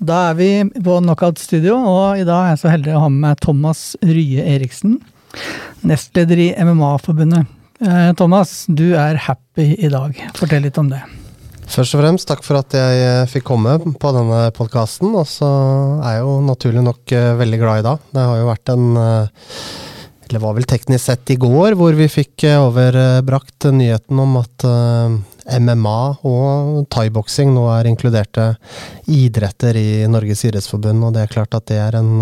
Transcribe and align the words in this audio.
Da 0.00 0.30
er 0.30 0.36
vi 0.38 0.48
på 0.80 0.94
Knockout 1.02 1.36
Studio, 1.36 1.74
og 1.76 2.16
i 2.16 2.24
dag 2.24 2.46
er 2.46 2.54
jeg 2.54 2.60
så 2.62 2.70
heldig 2.72 2.92
å 2.96 3.02
ha 3.02 3.08
med 3.12 3.20
meg 3.20 3.40
Thomas 3.44 3.80
Rye 4.00 4.46
Eriksen, 4.48 4.94
nestleder 5.84 6.40
i 6.40 6.46
MMA-forbundet. 6.56 7.50
Eh, 7.84 8.06
Thomas, 8.16 8.62
du 8.64 8.94
er 8.96 9.20
happy 9.20 9.74
i 9.76 9.90
dag. 9.92 10.16
Fortell 10.38 10.64
litt 10.64 10.80
om 10.80 10.88
det. 10.88 11.02
Først 11.68 11.98
og 11.98 12.00
fremst 12.00 12.28
takk 12.30 12.40
for 12.46 12.62
at 12.62 12.72
jeg 12.72 13.02
eh, 13.04 13.26
fikk 13.28 13.44
komme 13.50 13.76
på 13.76 14.12
denne 14.16 14.46
podkasten. 14.56 15.12
Og 15.12 15.28
så 15.28 15.50
er 15.98 16.16
jeg 16.16 16.24
jo 16.24 16.38
naturlig 16.48 16.86
nok 16.86 17.14
eh, 17.18 17.34
veldig 17.42 17.60
glad 17.60 17.82
i 17.82 17.86
dag. 17.90 18.08
Det 18.16 18.24
har 18.30 18.40
jo 18.40 18.48
vært 18.48 18.72
en 18.72 18.88
Eller 20.30 20.44
var 20.46 20.56
vel 20.56 20.68
teknisk 20.70 21.10
sett 21.10 21.34
i 21.34 21.36
går, 21.44 21.76
hvor 21.76 21.92
vi 21.98 22.08
fikk 22.08 22.48
overbrakt 22.54 23.68
nyheten 23.68 24.24
om 24.24 24.40
at 24.40 24.64
MMA 25.58 26.00
og 26.28 26.86
thaiboksing 26.92 27.52
nå 27.54 27.66
er 27.74 27.88
inkluderte 27.90 28.52
idretter 29.10 29.78
i 29.80 29.88
Norges 30.10 30.44
idrettsforbund. 30.48 31.04
Og 31.06 31.16
det 31.16 31.24
er 31.24 31.34
klart 31.34 31.56
at 31.58 31.66
det 31.70 31.80
er 31.82 31.98
en 32.00 32.12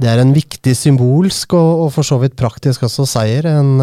det 0.00 0.08
er 0.08 0.22
en 0.22 0.32
viktig 0.32 0.72
symbolsk 0.78 1.52
og, 1.58 1.84
og 1.84 1.90
for 1.92 2.06
så 2.06 2.16
vidt 2.22 2.38
praktisk 2.40 2.86
også 2.86 3.04
seier 3.04 3.44
enn 3.50 3.74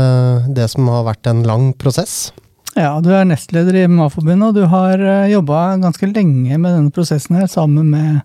det 0.49 0.65
som 0.73 0.89
har 0.89 1.05
vært 1.05 1.29
en 1.29 1.43
lang 1.45 1.69
prosess. 1.77 2.31
Ja, 2.77 2.99
du 3.01 3.09
er 3.13 3.25
nestleder 3.25 3.73
i 3.73 3.85
MMA-forbundet, 3.89 4.51
og 4.51 4.57
du 4.57 4.67
har 4.69 5.01
eh, 5.01 5.31
jobba 5.31 5.61
ganske 5.81 6.09
lenge 6.11 6.59
med 6.61 6.75
denne 6.75 6.93
prosessen 6.93 7.39
her, 7.39 7.47
sammen 7.49 7.89
med 7.89 8.19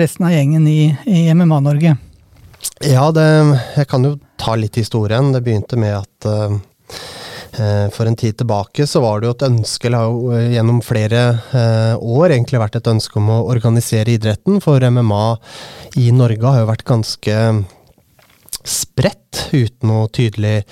resten 0.00 0.24
av 0.24 0.32
gjengen 0.32 0.64
i, 0.70 0.80
i 1.04 1.26
MMA-Norge. 1.36 1.96
Ja, 2.84 3.10
det, 3.12 3.26
jeg 3.76 3.88
kan 3.90 4.08
jo 4.08 4.14
ta 4.40 4.56
litt 4.56 4.76
historien. 4.80 5.34
Det 5.34 5.42
begynte 5.44 5.78
med 5.80 5.98
at 6.00 6.28
for 7.56 8.08
en 8.08 8.16
tid 8.18 8.36
tilbake 8.38 8.84
så 8.86 9.00
var 9.00 9.20
det 9.20 9.28
jo 9.28 9.34
et 9.34 9.44
ønske, 9.46 9.88
eller 9.88 10.50
gjennom 10.52 10.82
flere 10.84 11.22
år 11.96 12.34
egentlig 12.34 12.60
vært 12.60 12.76
et 12.80 12.90
ønske 12.90 13.16
om 13.20 13.30
å 13.32 13.38
organisere 13.48 14.12
idretten. 14.12 14.60
For 14.64 14.82
MMA 14.82 15.24
i 16.02 16.10
Norge 16.12 16.44
har 16.44 16.60
jo 16.62 16.68
vært 16.70 16.84
ganske 16.88 17.38
spredt, 18.66 19.48
uten 19.52 19.90
noe 19.90 20.08
tydelig 20.08 20.64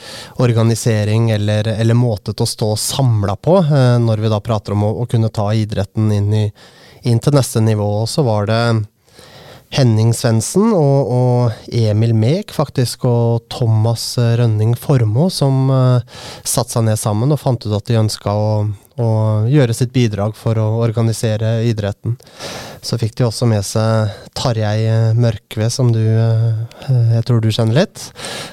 organisering 0.42 1.30
eller, 1.30 1.68
eller 1.68 1.94
måte 1.94 2.32
til 2.32 2.46
å 2.46 2.50
stå 2.50 2.70
samla 2.80 3.36
på, 3.36 3.58
eh, 3.62 3.98
når 4.02 4.24
vi 4.24 4.32
da 4.32 4.40
prater 4.44 4.74
om 4.74 4.86
å, 4.86 4.90
å 5.02 5.06
kunne 5.10 5.30
ta 5.34 5.50
idretten 5.54 6.10
inn, 6.12 6.32
i, 6.34 6.44
inn, 7.02 7.20
til 7.22 7.36
neste 7.36 7.62
nivå. 7.62 8.06
Så 8.10 8.24
var 8.26 8.50
det 8.50 8.62
Henning 9.74 10.12
Svendsen 10.14 10.68
og, 10.70 11.08
og, 11.10 11.64
Emil 11.74 12.12
Mek, 12.14 12.52
faktisk, 12.54 13.08
og 13.10 13.42
Thomas 13.50 14.14
Rønning 14.38 14.76
Formoe 14.78 15.32
som 15.34 15.66
uh, 15.72 16.20
satte 16.46 16.76
seg 16.76 16.86
ned 16.86 17.00
sammen 17.00 17.34
og 17.34 17.40
fant 17.42 17.66
ut 17.66 17.74
at 17.74 17.88
de 17.88 17.98
ønska 17.98 18.30
å, 18.38 18.52
å 19.02 19.08
gjøre 19.50 19.74
sitt 19.74 19.90
bidrag 19.94 20.36
for 20.38 20.60
å 20.62 20.68
organisere 20.84 21.56
idretten. 21.66 22.14
Så 22.84 23.00
fikk 23.00 23.16
de 23.18 23.26
også 23.26 23.48
med 23.50 23.66
seg 23.66 24.12
Tarjei 24.36 24.86
Mørkve, 25.18 25.66
som 25.72 25.88
du 25.90 26.02
eh, 26.02 26.58
Jeg 27.16 27.24
tror 27.24 27.40
du 27.40 27.48
kjenner 27.48 27.78
litt. 27.78 28.02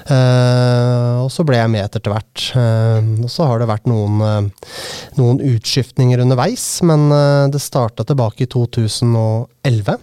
Eh, 0.08 1.20
og 1.20 1.28
så 1.30 1.44
ble 1.44 1.60
jeg 1.60 1.70
med 1.74 1.84
etter 1.84 2.08
hvert. 2.08 2.46
Og 2.56 3.28
så 3.30 3.46
har 3.50 3.60
det 3.60 3.68
vært 3.68 3.90
noen, 3.92 4.48
noen 5.20 5.42
utskiftninger 5.52 6.24
underveis, 6.24 6.64
men 6.88 7.12
det 7.52 7.60
starta 7.60 8.08
tilbake 8.08 8.46
i 8.46 8.50
2011. 8.56 10.00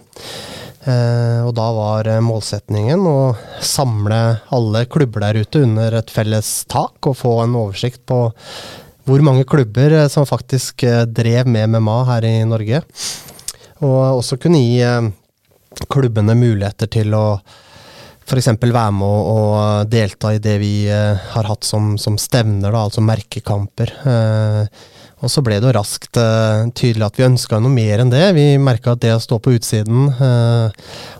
og 0.80 1.50
da 1.52 1.66
var 1.76 2.08
målsetningen 2.24 3.02
å 3.04 3.16
samle 3.60 4.20
alle 4.56 4.86
klubber 4.88 5.26
der 5.26 5.42
ute 5.42 5.60
under 5.66 5.98
et 5.98 6.12
felles 6.12 6.48
tak, 6.72 6.96
og 7.04 7.18
få 7.20 7.34
en 7.42 7.58
oversikt 7.60 8.00
på 8.08 8.22
hvor 9.04 9.24
mange 9.26 9.44
klubber 9.44 9.92
som 10.08 10.24
faktisk 10.28 10.86
drev 11.12 11.50
med 11.52 11.74
MMA 11.74 11.98
her 12.08 12.28
i 12.30 12.34
Norge. 12.48 12.80
Og 13.80 14.20
også 14.20 14.38
kunne 14.40 14.60
gi 14.60 14.80
eh, 14.84 15.10
klubbene 15.90 16.36
muligheter 16.36 16.90
til 16.92 17.14
å 17.16 17.24
f.eks. 18.30 18.52
være 18.60 18.92
med 18.94 19.06
og, 19.06 19.28
og, 19.32 19.90
delta 19.90 20.34
i 20.36 20.42
det 20.42 20.56
vi 20.62 20.74
eh, 20.92 21.30
har 21.34 21.48
hatt 21.48 21.66
som, 21.66 21.94
som 21.98 22.18
stevner, 22.20 22.70
da, 22.70 22.84
altså 22.84 23.02
merkekamper. 23.04 23.94
Eh, 24.04 24.88
og 25.20 25.32
så 25.32 25.42
ble 25.44 25.58
det 25.60 25.68
jo 25.68 25.74
raskt 25.76 26.16
uh, 26.20 26.68
tydelig 26.76 27.06
at 27.06 27.18
vi 27.20 27.26
ønska 27.26 27.60
noe 27.60 27.72
mer 27.72 28.02
enn 28.02 28.12
det. 28.12 28.24
Vi 28.36 28.46
merka 28.62 28.94
at 28.96 29.02
det 29.04 29.12
å 29.14 29.20
stå 29.22 29.40
på 29.42 29.52
utsiden 29.56 30.08
uh, 30.16 30.72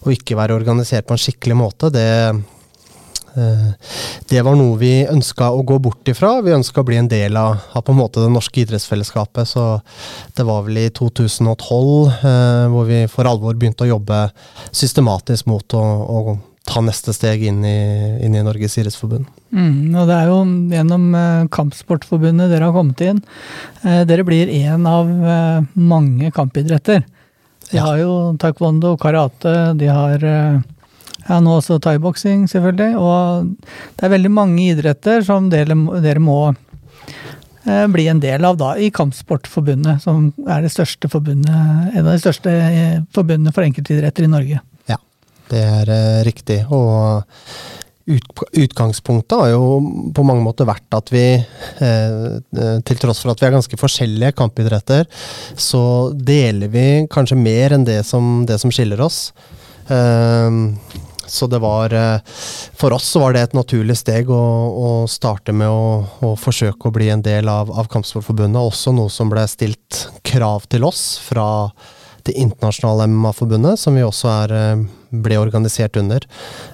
og 0.05 0.15
ikke 0.15 0.39
være 0.39 0.57
organisert 0.57 1.09
på 1.09 1.17
en 1.17 1.23
skikkelig 1.25 1.59
måte, 1.61 1.93
det, 1.93 2.09
Eh, 3.35 3.71
det 4.29 4.43
var 4.43 4.57
noe 4.59 4.75
vi 4.81 5.05
ønska 5.07 5.51
å 5.55 5.63
gå 5.67 5.79
bort 5.83 6.09
ifra. 6.11 6.39
Vi 6.45 6.55
ønska 6.55 6.83
å 6.83 6.87
bli 6.87 6.99
en 7.01 7.11
del 7.11 7.39
av, 7.39 7.61
av, 7.73 7.85
på 7.87 7.95
en 7.95 8.01
måte 8.01 8.25
det 8.25 8.33
norske 8.33 8.65
idrettsfellesskapet. 8.65 9.49
Så 9.49 9.67
det 10.37 10.47
var 10.49 10.65
vel 10.67 10.83
i 10.83 10.89
2012 10.97 11.55
eh, 11.55 12.67
hvor 12.73 12.89
vi 12.91 13.05
for 13.11 13.31
alvor 13.31 13.59
begynte 13.59 13.87
å 13.87 13.93
jobbe 13.93 14.25
systematisk 14.71 15.51
mot 15.51 15.79
å, 15.79 15.85
å 15.85 16.39
ta 16.69 16.83
neste 16.85 17.15
steg 17.17 17.43
inn 17.49 17.63
i, 17.67 17.79
inn 18.25 18.35
i 18.37 18.43
Norges 18.45 18.77
idrettsforbund. 18.79 19.29
Mm, 19.51 19.95
og 19.97 20.11
Det 20.11 20.17
er 20.17 20.29
jo 20.31 20.41
gjennom 20.75 21.07
eh, 21.19 21.47
Kampsportforbundet 21.53 22.53
dere 22.53 22.69
har 22.69 22.77
kommet 22.77 23.01
inn. 23.05 23.23
Eh, 23.83 24.03
dere 24.09 24.27
blir 24.29 24.53
én 24.53 24.87
av 24.89 25.09
eh, 25.09 25.71
mange 25.81 26.31
kampidretter. 26.37 27.03
De 27.71 27.79
ja. 27.79 27.87
har 27.87 28.01
jo 28.03 28.13
taekwondo, 28.41 28.97
karate, 29.01 29.55
de 29.79 29.91
har 29.91 30.25
eh, 30.27 30.61
ja, 31.27 31.39
nå 31.43 31.59
også 31.59 31.81
thaiboksing, 31.83 32.47
selvfølgelig. 32.51 32.97
Og 32.99 33.53
det 33.97 34.07
er 34.07 34.15
veldig 34.17 34.33
mange 34.35 34.71
idretter 34.71 35.25
som 35.27 35.51
dere, 35.53 35.77
dere 36.05 36.23
må 36.23 36.41
eh, 36.51 37.87
bli 37.91 38.09
en 38.11 38.23
del 38.23 38.47
av 38.47 38.59
da, 38.61 38.75
i 38.79 38.93
Kampsportforbundet, 38.95 40.03
som 40.05 40.31
er 40.47 40.67
det 40.67 40.75
største 40.75 41.11
forbundet, 41.13 41.55
en 41.95 42.05
av 42.05 42.13
de 42.13 42.23
største 42.23 42.57
eh, 42.71 42.99
forbundene 43.17 43.55
for 43.55 43.67
enkeltidretter 43.67 44.27
i 44.27 44.35
Norge. 44.35 44.63
Det 45.51 45.61
er 45.61 45.93
eh, 45.95 46.23
riktig. 46.27 46.63
Og 46.71 47.25
utgangspunktet 48.11 49.39
har 49.39 49.53
jo 49.53 49.67
på 50.15 50.25
mange 50.27 50.43
måter 50.43 50.67
vært 50.69 50.97
at 50.97 51.13
vi, 51.13 51.27
eh, 51.39 52.81
til 52.87 53.03
tross 53.03 53.23
for 53.23 53.33
at 53.33 53.43
vi 53.43 53.47
er 53.47 53.55
ganske 53.55 53.79
forskjellige 53.79 54.35
kampidretter, 54.39 55.07
så 55.55 55.83
deler 56.15 56.73
vi 56.73 56.87
kanskje 57.11 57.39
mer 57.39 57.77
enn 57.77 57.87
det 57.87 58.03
som, 58.07 58.45
det 58.47 58.59
som 58.63 58.73
skiller 58.75 59.01
oss. 59.05 59.31
Eh, 59.87 60.51
så 61.31 61.47
det 61.47 61.61
var 61.63 61.93
eh, 61.95 62.19
For 62.75 62.93
oss 62.93 63.07
var 63.15 63.35
det 63.35 63.45
et 63.45 63.55
naturlig 63.55 63.95
steg 64.01 64.31
å, 64.35 64.43
å 64.75 64.91
starte 65.11 65.55
med 65.55 65.71
å, 65.71 66.03
å, 66.27 66.35
forsøke 66.39 66.89
å 66.89 66.95
bli 66.95 67.11
en 67.13 67.23
del 67.23 67.49
av, 67.49 67.71
av 67.71 67.87
Kampsportforbundet. 67.93 68.59
Også 68.59 68.93
noe 68.97 69.13
som 69.13 69.31
ble 69.31 69.47
stilt 69.51 70.09
krav 70.27 70.67
til 70.71 70.89
oss 70.89 71.21
fra 71.23 71.47
det 72.31 72.39
internasjonale 72.39 73.09
MMA-forbundet, 73.11 73.79
som 73.83 73.97
vi 73.99 74.07
også 74.07 74.31
er, 74.33 74.57
eh, 74.57 74.83
ble 75.11 75.39
organisert 75.41 75.99
under. 76.01 76.25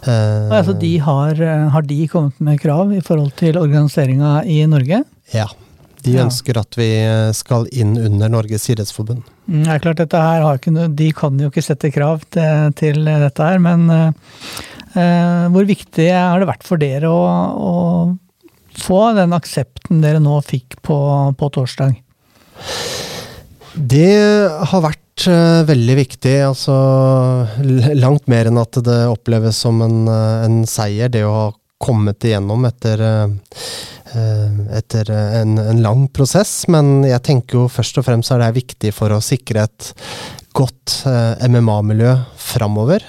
Eh, 0.04 0.50
altså 0.52 0.76
de 0.78 0.96
har, 1.02 1.40
har 1.72 1.86
de 1.86 2.00
kommet 2.12 2.40
med 2.40 2.60
krav 2.60 2.92
i 2.92 3.02
forhold 3.04 3.32
til 3.40 3.58
organiseringa 3.60 4.42
i 4.44 4.60
Norge? 4.70 5.04
Ja. 5.34 5.48
De 6.04 6.12
ja. 6.14 6.26
ønsker 6.26 6.60
at 6.60 6.76
vi 6.78 6.90
skal 7.34 7.66
inn 7.74 7.96
under 7.98 8.30
Norges 8.30 8.68
idrettsforbund. 8.70 9.24
Mm, 9.48 9.64
det 9.64 9.72
er 9.72 9.82
klart, 9.82 10.02
dette 10.04 10.20
her 10.22 10.44
har 10.44 10.60
ikke 10.60 10.86
De 10.94 11.08
kan 11.16 11.40
jo 11.40 11.50
ikke 11.50 11.64
sette 11.64 11.90
krav 11.94 12.22
til, 12.30 12.70
til 12.78 13.02
dette 13.06 13.48
her, 13.48 13.58
men 13.62 13.88
eh, 13.90 15.48
hvor 15.50 15.66
viktig 15.66 16.10
har 16.12 16.38
det 16.42 16.50
vært 16.52 16.66
for 16.68 16.82
dere 16.82 17.10
å, 17.10 17.26
å 17.56 17.74
få 18.76 19.02
den 19.16 19.34
aksepten 19.36 20.04
dere 20.04 20.22
nå 20.22 20.38
fikk 20.46 20.78
på, 20.86 20.98
på 21.38 21.52
torsdag? 21.58 21.96
Det 23.76 24.48
har 24.72 24.82
vært 24.84 25.26
uh, 25.28 25.62
veldig 25.68 25.96
viktig. 25.98 26.36
Altså 26.48 26.76
langt 27.96 28.26
mer 28.30 28.48
enn 28.48 28.60
at 28.60 28.80
det 28.84 29.02
oppleves 29.10 29.60
som 29.66 29.82
en, 29.84 30.06
en 30.08 30.62
seier, 30.68 31.12
det 31.12 31.26
å 31.26 31.34
ha 31.34 31.46
kommet 31.82 32.24
igjennom 32.24 32.64
etter 32.68 33.02
uh, 33.04 33.28
etter 34.72 35.10
en, 35.12 35.58
en, 35.60 35.80
lang 35.84 36.06
prosess, 36.08 36.62
men 36.72 37.04
jeg 37.04 37.20
tenker 37.26 37.58
jo 37.58 37.64
først 37.68 37.98
og 38.00 38.06
fremst 38.06 38.32
er 38.32 38.40
det 38.40 38.54
viktig 38.56 38.94
for 38.96 39.12
å 39.12 39.20
sikre 39.20 39.66
et 39.66 39.90
godt 40.56 41.02
MMA-miljø 41.44 42.14
framover. 42.40 43.04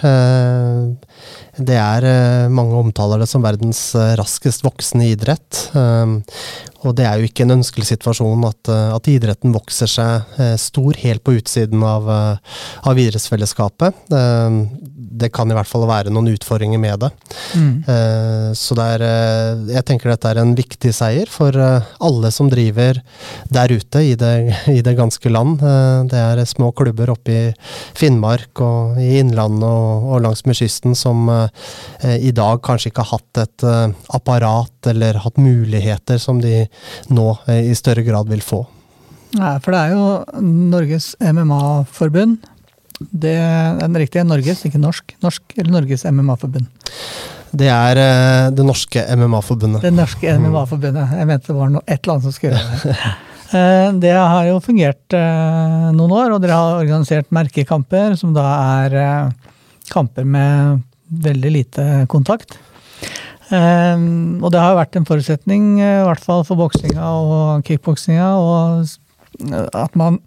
Eh, 1.17 1.63
det 1.67 1.77
er 1.81 2.49
mange 2.53 2.77
omtaler 2.77 3.23
det 3.23 3.29
som 3.29 3.41
verdens 3.45 3.81
raskest 4.19 4.65
voksende 4.65 5.09
idrett. 5.09 5.63
Og 6.85 6.93
det 6.97 7.05
er 7.07 7.19
jo 7.19 7.27
ikke 7.27 7.45
en 7.45 7.57
ønskelig 7.57 7.87
situasjon 7.89 8.45
at, 8.47 8.69
eh, 8.71 8.95
at 8.95 9.09
idretten 9.09 9.55
vokser 9.55 9.89
seg 9.89 10.39
eh, 10.39 10.55
stor 10.61 10.97
helt 11.01 11.23
på 11.25 11.37
utsiden 11.39 11.83
av, 11.85 12.07
eh, 12.11 12.57
av 12.87 13.01
idrettsfellesskapet. 13.01 14.05
Det 15.17 15.31
kan 15.33 15.49
i 15.49 15.55
hvert 15.57 15.69
fall 15.69 15.87
være 15.89 16.11
noen 16.13 16.29
utfordringer 16.35 16.79
med 16.81 17.01
det. 17.01 17.09
Mm. 17.57 18.53
Så 18.57 18.75
det 18.77 18.85
er, 18.97 19.03
jeg 19.71 19.85
tenker 19.87 20.11
dette 20.11 20.29
er 20.29 20.39
en 20.41 20.53
viktig 20.57 20.91
seier 20.93 21.29
for 21.31 21.55
alle 21.57 22.31
som 22.33 22.51
driver 22.51 22.99
der 23.53 23.73
ute 23.73 24.03
i 24.03 24.13
det, 24.19 24.33
i 24.77 24.83
det 24.85 24.93
ganske 24.99 25.31
land. 25.31 25.63
Det 26.11 26.21
er 26.21 26.43
små 26.45 26.69
klubber 26.77 27.15
oppe 27.15 27.33
i 27.33 27.41
Finnmark 27.97 28.61
og 28.61 28.99
i 29.01 29.15
Innlandet 29.21 29.65
og, 29.65 30.11
og 30.11 30.23
langs 30.27 30.45
med 30.45 30.59
kysten 30.59 30.93
som 30.97 31.06
i 32.07 32.31
dag 32.35 32.59
kanskje 32.65 32.91
ikke 32.91 33.03
har 33.05 33.17
hatt 33.19 33.41
et 33.43 33.65
apparat 34.15 34.89
eller 34.91 35.19
hatt 35.23 35.37
muligheter 35.41 36.19
som 36.21 36.41
de 36.41 36.65
nå 37.13 37.27
eh, 37.47 37.69
i 37.71 37.75
større 37.77 38.03
grad 38.07 38.29
vil 38.31 38.43
få. 38.43 38.63
Nei, 39.37 39.55
for 39.63 39.75
det 39.75 39.79
er 39.81 39.95
jo 39.95 40.41
Norges 40.71 41.09
MMA-forbund 41.19 42.37
Det 42.97 43.33
er 43.37 43.75
den 43.81 43.97
riktige. 43.99 44.23
Norges, 44.25 44.63
ikke 44.65 44.79
norsk. 44.81 45.11
Norsk 45.21 45.57
eller 45.57 45.73
Norges 45.75 46.05
MMA-forbund. 46.07 46.69
Det 47.57 47.67
er 47.71 47.99
eh, 48.01 48.47
det 48.55 48.65
norske 48.65 49.03
MMA-forbundet. 49.19 49.83
Det 49.85 49.93
norske 49.93 50.33
MMA-forbundet. 50.41 51.13
Jeg 51.19 51.29
mente 51.29 51.51
det 51.51 51.57
var 51.59 51.73
noe, 51.75 51.83
et 51.85 51.99
eller 52.01 52.15
annet 52.15 52.27
som 52.27 52.35
skulle 52.35 52.57
gjøre 52.63 52.81
det. 52.87 53.13
Eh, 53.57 53.91
Det 54.03 54.15
har 54.17 54.47
jo 54.49 54.57
fungert 54.63 55.15
eh, 55.15 55.85
noen 55.95 56.15
år, 56.23 56.33
og 56.35 56.41
dere 56.43 56.57
har 56.57 56.81
organisert 56.81 57.29
merkekamper, 57.35 58.17
som 58.19 58.33
da 58.35 58.47
er 58.81 58.97
eh, 59.03 59.53
kamper 59.93 60.25
med 60.27 60.81
veldig 61.07 61.51
lite 61.53 61.83
kontakt. 62.11 62.57
Um, 63.47 64.43
Og 64.43 64.51
det 64.51 64.59
har 64.59 64.73
jo 64.73 64.81
vært 64.81 64.95
en 64.99 65.07
forutsetning, 65.07 65.79
eh, 65.79 66.01
i 66.01 66.07
hvert 66.07 66.23
fall 66.23 66.43
for 66.43 66.59
boksinga 66.59 66.99
og 66.99 67.63
kickboksinga, 67.63 68.27
og 68.35 68.83
at 69.73 69.95
man 69.95 70.19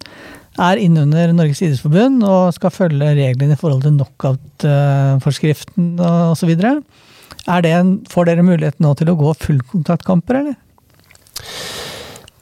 er 0.60 0.76
innunder 0.80 1.32
Norges 1.34 1.62
idrettsforbund 1.62 2.24
og 2.26 2.54
skal 2.54 2.70
følge 2.72 3.14
reglene 3.16 3.54
i 3.56 3.60
forhold 3.60 3.82
til 3.84 3.96
knockout-forskriften 3.98 6.00
osv. 6.00 6.54
Det 6.60 7.72
en, 7.74 7.92
får 8.08 8.28
dere 8.28 8.46
mulighet 8.46 8.80
nå 8.82 8.94
til 8.98 9.12
å 9.12 9.18
gå 9.18 9.34
fullkontaktkamper, 9.40 10.34
eller? 10.42 10.56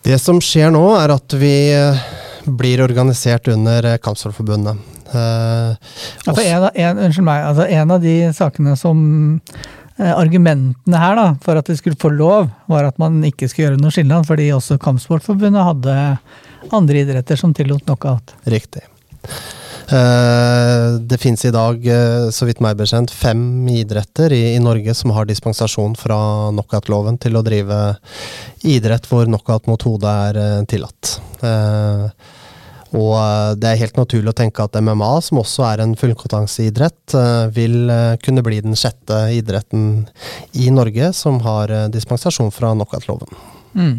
Det 0.02 0.18
som 0.22 0.40
skjer 0.42 0.70
nå, 0.74 0.84
er 0.98 1.08
at 1.14 1.34
vi 1.38 1.54
eh, 1.74 2.00
blir 2.46 2.82
organisert 2.84 3.48
under 3.52 3.84
eh, 3.84 4.00
Kampsportforbundet. 4.02 4.76
Eh, 5.08 5.76
Ja, 6.26 6.34
en, 6.34 6.68
en, 6.74 7.02
unnskyld 7.06 7.26
meg, 7.26 7.44
altså 7.48 7.66
en 7.66 7.92
av 7.94 8.02
de 8.02 8.16
sakene 8.36 8.74
som 8.76 8.98
eh, 9.96 10.12
Argumentene 10.12 11.00
her 11.00 11.16
da, 11.16 11.28
for 11.44 11.60
at 11.60 11.70
de 11.70 11.76
skulle 11.78 11.98
få 12.00 12.12
lov, 12.12 12.50
var 12.68 12.88
at 12.88 12.98
man 13.00 13.22
ikke 13.26 13.48
skulle 13.48 13.70
gjøre 13.70 13.80
noe 13.80 13.94
skillnad, 13.94 14.28
fordi 14.28 14.50
også 14.54 14.80
Kampsportforbundet 14.82 15.64
hadde 15.64 15.94
andre 16.74 17.04
idretter 17.04 17.40
som 17.40 17.54
tillot 17.56 17.86
knockout. 17.86 18.34
Riktig. 18.52 18.84
Eh, 19.88 20.88
det 21.00 21.16
finnes 21.22 21.46
i 21.48 21.54
dag, 21.54 21.86
så 22.34 22.44
vidt 22.44 22.60
meg 22.60 22.76
bekjent, 22.76 23.10
fem 23.14 23.40
idretter 23.72 24.34
i, 24.36 24.42
i 24.52 24.60
Norge 24.60 24.92
som 24.94 25.14
har 25.16 25.28
dispensasjon 25.28 25.96
fra 25.96 26.18
knockout-loven 26.52 27.16
til 27.22 27.40
å 27.40 27.44
drive 27.46 27.78
idrett 28.68 29.08
hvor 29.08 29.24
knockout 29.30 29.70
mot 29.70 29.88
hodet 29.88 30.18
er 30.28 30.68
tillatt. 30.68 31.16
Og 32.96 33.14
eh, 33.18 33.54
det 33.60 33.70
er 33.70 33.80
helt 33.82 33.98
naturlig 34.00 34.32
å 34.32 34.36
tenke 34.36 34.64
at 34.64 34.76
MMA, 34.80 35.10
som 35.24 35.40
også 35.42 35.66
er 35.68 35.82
en 35.84 35.94
fullkompetanseidrett, 35.98 37.16
eh, 37.18 37.48
vil 37.54 37.90
eh, 37.92 38.14
kunne 38.24 38.44
bli 38.46 38.60
den 38.64 38.78
sjette 38.78 39.26
idretten 39.36 40.06
i 40.56 40.70
Norge 40.74 41.12
som 41.16 41.40
har 41.44 41.72
dispensasjon 41.92 42.52
fra 42.54 42.72
knockoutloven. 42.76 43.34
Mm. 43.76 43.98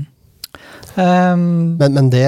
Ehm, 1.00 1.78
Men, 1.80 1.94
men 1.94 2.10
det, 2.10 2.26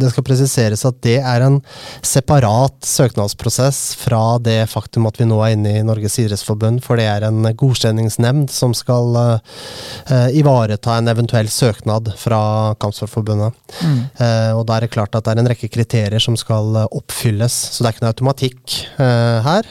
det 0.00 0.10
skal 0.12 0.24
presiseres 0.26 0.84
at 0.86 0.98
det 1.04 1.18
er 1.18 1.44
en 1.46 1.58
separat 2.06 2.74
søknadsprosess 2.86 3.94
fra 3.98 4.38
det 4.42 4.60
faktum 4.70 5.08
at 5.08 5.18
vi 5.20 5.26
nå 5.28 5.38
er 5.42 5.56
inne 5.56 5.74
i 5.78 5.84
Norges 5.86 6.18
idrettsforbund, 6.22 6.82
for 6.84 7.00
det 7.00 7.08
er 7.10 7.26
en 7.26 7.42
godkjenningsnemnd 7.58 8.50
som 8.52 8.74
skal 8.76 9.16
uh, 9.18 10.28
ivareta 10.34 10.98
en 10.98 11.10
eventuell 11.10 11.50
søknad 11.50 12.12
fra 12.20 12.74
Kampsportforbundet. 12.82 13.58
mm. 13.82 13.98
Uh, 14.20 14.52
og 14.58 14.66
da 14.68 14.76
er 14.76 14.86
det 14.86 14.92
klart 14.94 15.14
at 15.16 15.26
det 15.26 15.34
er 15.34 15.42
en 15.42 15.50
rekke 15.50 15.70
kriterier 15.72 16.22
som 16.22 16.36
skal 16.38 16.76
eh, 16.76 16.88
oppfylles, 16.94 17.54
så 17.72 17.82
det 17.82 17.88
er 17.88 17.94
ikke 17.94 18.04
noe 18.04 18.12
automatikk 18.12 18.74
uh, 18.98 19.38
her. 19.44 19.68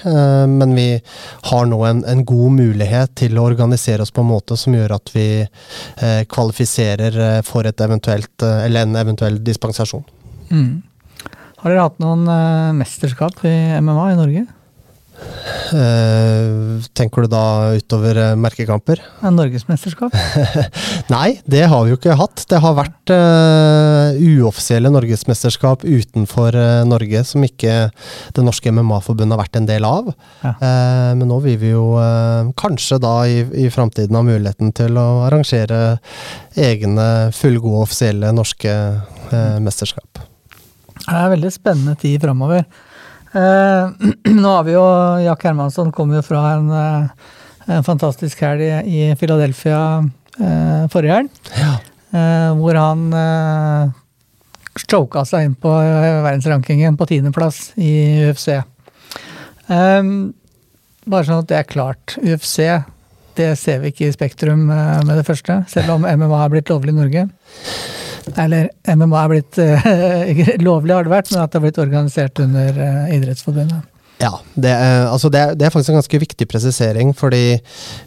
Men 0.50 0.74
vi 0.76 0.88
har 1.50 1.68
nå 1.70 1.78
en, 1.88 2.02
en 2.08 2.24
god 2.28 2.56
mulighet 2.56 3.14
til 3.20 3.38
å 3.38 3.46
organisere 3.46 4.04
oss 4.04 4.14
på 4.14 4.24
en 4.24 4.32
måte 4.32 4.58
som 4.60 4.76
gjør 4.76 4.96
at 4.96 5.12
vi 5.14 5.26
kvalifiserer 6.32 7.44
for 7.46 7.68
et 7.68 7.84
eventuelt, 7.84 8.21
eh, 8.46 8.66
eller 8.68 8.88
en 8.88 8.98
eventuell 9.00 9.40
dispensasjon. 9.44 10.06
Mm. 10.52 10.82
Har 11.62 11.70
dere 11.70 11.86
hatt 11.86 12.02
noen 12.02 12.26
eh, 12.30 12.72
mesterskap 12.78 13.44
i 13.46 13.56
MMA 13.82 14.08
i 14.14 14.18
Norge? 14.20 14.46
Eh, 15.72 16.84
tenker 16.98 17.26
du 17.26 17.32
da 17.32 17.72
utover 17.78 18.18
eh, 18.20 18.34
merkekamper? 18.40 19.00
Norgesmesterskap? 19.24 20.16
Nei, 21.14 21.40
det 21.50 21.64
har 21.72 21.86
vi 21.86 21.94
jo 21.94 22.00
ikke 22.00 22.18
hatt. 22.20 22.44
Det 22.52 22.60
har 22.64 22.76
vært 22.76 23.14
uh, 23.14 24.18
uoffisielle 24.18 24.92
norgesmesterskap 24.92 25.86
utenfor 25.88 26.58
uh, 26.58 26.82
Norge 26.88 27.24
som 27.28 27.46
ikke 27.48 27.76
det 28.36 28.46
norske 28.46 28.74
MMA-forbundet 28.74 29.38
har 29.38 29.44
vært 29.44 29.62
en 29.62 29.70
del 29.70 29.88
av. 29.88 30.12
Ja. 30.44 30.56
Uh, 30.60 31.12
men 31.20 31.30
nå 31.32 31.40
vil 31.46 31.58
vi 31.62 31.74
jo 31.74 31.86
kanskje 32.60 33.00
da 33.02 33.16
i, 33.30 33.42
i 33.64 33.70
framtiden 33.72 34.18
ha 34.18 34.24
muligheten 34.26 34.74
til 34.76 35.00
å 35.00 35.08
arrangere 35.28 35.82
egne 36.60 37.08
fullgode 37.36 37.86
offisielle 37.86 38.32
norske 38.36 38.74
mesterskap. 39.64 40.24
Det 41.02 41.18
er 41.18 41.32
veldig 41.32 41.52
spennende 41.54 41.96
tid 42.00 42.20
framover. 42.24 42.66
Eh, 43.32 43.90
nå 44.44 44.50
har 44.50 44.66
vi 44.68 44.76
jo 44.76 44.84
Jack 45.24 45.46
Hermansson 45.48 45.92
kommer 45.96 46.20
jo 46.20 46.26
fra 46.26 46.42
en, 46.58 46.68
eh, 46.76 47.30
en 47.78 47.88
fantastisk 47.88 48.44
helg 48.44 48.66
i, 48.66 48.74
i 48.84 49.16
Philadelphia 49.20 49.80
eh, 50.36 50.84
forrige 50.92 51.22
helg. 51.22 51.42
Ja. 51.56 51.78
Eh, 52.12 52.50
hvor 52.60 52.80
han 52.80 53.06
choka 54.82 55.24
seg 55.28 55.48
inn 55.48 55.56
på 55.60 55.72
verdensrankingen 55.72 56.98
på 57.00 57.08
tiendeplass 57.08 57.72
i 57.80 57.94
UFC. 58.28 58.50
Eh, 58.56 60.02
bare 61.02 61.28
sånn 61.28 61.44
at 61.44 61.52
det 61.52 61.62
er 61.62 61.70
klart. 61.70 62.18
UFC 62.20 62.68
det 63.40 63.54
ser 63.56 63.80
vi 63.80 63.94
ikke 63.94 64.10
i 64.10 64.14
Spektrum 64.14 64.66
med 64.68 65.14
det 65.16 65.24
første, 65.24 65.62
selv 65.72 65.94
om 65.94 66.04
MMA 66.04 66.40
er 66.44 66.52
blitt 66.52 66.70
lovlig 66.70 66.92
i 66.92 66.98
Norge. 66.98 67.24
Eller 68.38 68.70
MMA 68.96 69.24
er 69.24 69.32
blitt 69.36 69.58
uh, 69.64 70.52
lovlig, 70.62 70.94
har 70.96 71.08
det 71.08 71.16
vært, 71.16 71.32
men 71.34 71.42
at 71.46 71.52
det 71.54 71.60
har 71.62 71.66
blitt 71.70 71.82
organisert 71.82 72.44
under 72.44 72.78
uh, 72.78 73.16
Idrettsforbundet. 73.16 73.88
Ja, 74.22 74.36
det, 74.54 74.70
er- 74.70 75.08
altså 75.10 75.32
det, 75.34 75.40
er, 75.42 75.56
det 75.58 75.66
er 75.66 75.72
faktisk 75.74 75.90
en 75.90 75.98
ganske 75.98 76.20
viktig 76.22 76.46
presisering, 76.52 77.10
fordi 77.18 77.56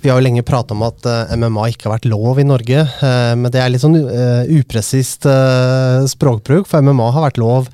vi 0.05 0.11
har 0.13 0.21
jo 0.21 0.23
lenge 0.23 0.45
prata 0.47 0.71
om 0.77 0.85
at 0.87 1.03
uh, 1.11 1.33
MMA 1.35 1.65
ikke 1.73 1.89
har 1.89 1.97
vært 1.97 2.07
lov 2.07 2.39
i 2.39 2.45
Norge. 2.47 2.85
Uh, 3.01 3.33
men 3.41 3.51
det 3.51 3.59
er 3.59 3.73
litt 3.75 3.83
sånn 3.83 3.99
uh, 3.99 4.47
upresist 4.55 5.27
eh, 5.27 6.07
språkbruk, 6.15 6.69
for 6.71 6.87
MMA 6.87 7.09
har 7.17 7.27
vært 7.27 7.41
lov 7.43 7.67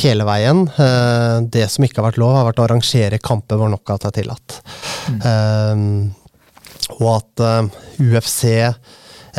hele 0.00 0.26
veien. 0.26 0.64
Eh, 0.74 1.36
det 1.54 1.68
som 1.70 1.86
ikke 1.86 2.02
har 2.02 2.08
vært 2.10 2.18
lov, 2.24 2.34
har 2.40 2.48
vært 2.50 2.58
å 2.58 2.66
arrangere 2.66 3.22
kamper 3.22 3.60
hvor 3.62 3.70
knockout 3.70 4.08
er 4.10 4.16
tillatt. 4.18 4.58
Eh, 5.14 5.86
og 6.98 7.08
at 7.14 7.44
eh, 7.46 7.70
UFC 8.10 8.42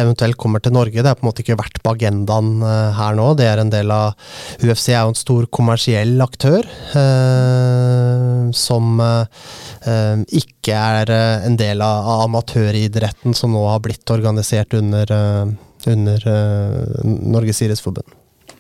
eventuelt 0.01 0.38
kommer 0.40 0.63
til 0.63 0.74
Norge. 0.75 1.01
Det 1.01 1.10
har 1.10 1.18
på 1.19 1.25
en 1.25 1.30
måte 1.30 1.44
ikke 1.44 1.57
vært 1.60 1.80
på 1.84 1.94
agendaen 1.96 2.63
eh, 2.66 2.98
her 2.98 3.18
nå. 3.18 3.28
Det 3.40 3.48
er 3.50 3.62
en 3.62 3.74
del 3.74 3.94
av 3.94 4.16
UFC 4.63 4.90
er 4.94 5.04
jo 5.04 5.13
en 5.13 5.19
stor 5.19 5.48
kommersiell 5.54 6.16
aktør 6.24 6.68
eh, 7.00 8.50
som 8.56 9.02
eh, 9.04 10.24
ikke 10.42 10.78
er 10.78 11.14
eh, 11.16 11.47
en 11.50 11.59
del 11.59 11.83
av, 11.85 12.07
av 12.16 12.26
amatøridretten 12.28 13.38
som 13.38 13.54
nå 13.56 13.66
har 13.69 13.83
blitt 13.85 14.16
organisert 14.16 14.76
under, 14.78 15.12
eh, 15.16 15.92
under 15.92 16.30
eh, 16.33 17.06
Norges 17.06 17.62
idrettsforbund. 17.66 18.18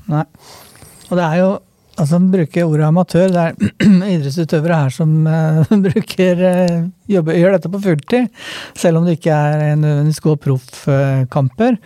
Nei. 0.09 0.25
Og 1.09 1.17
det 1.17 1.25
er 1.25 1.41
jo 1.41 1.49
Altså, 1.99 2.15
han 2.15 2.29
bruker 2.31 2.63
ordet 2.63 2.87
amatør. 2.87 3.33
Det 3.33 3.43
er 3.43 3.83
idrettsutøvere 4.13 4.79
her 4.85 4.93
som 4.95 5.13
uh, 5.27 5.73
bruker 5.87 6.43
uh, 6.45 6.75
jobber, 7.11 7.35
gjør 7.35 7.57
dette 7.57 7.71
på 7.73 7.81
fulltid, 7.83 8.29
selv 8.77 9.01
om 9.01 9.07
det 9.07 9.17
ikke 9.17 9.35
er 9.35 9.75
nødvendigvis 9.79 10.23
gode 10.23 10.41
proffkamper. 10.45 11.79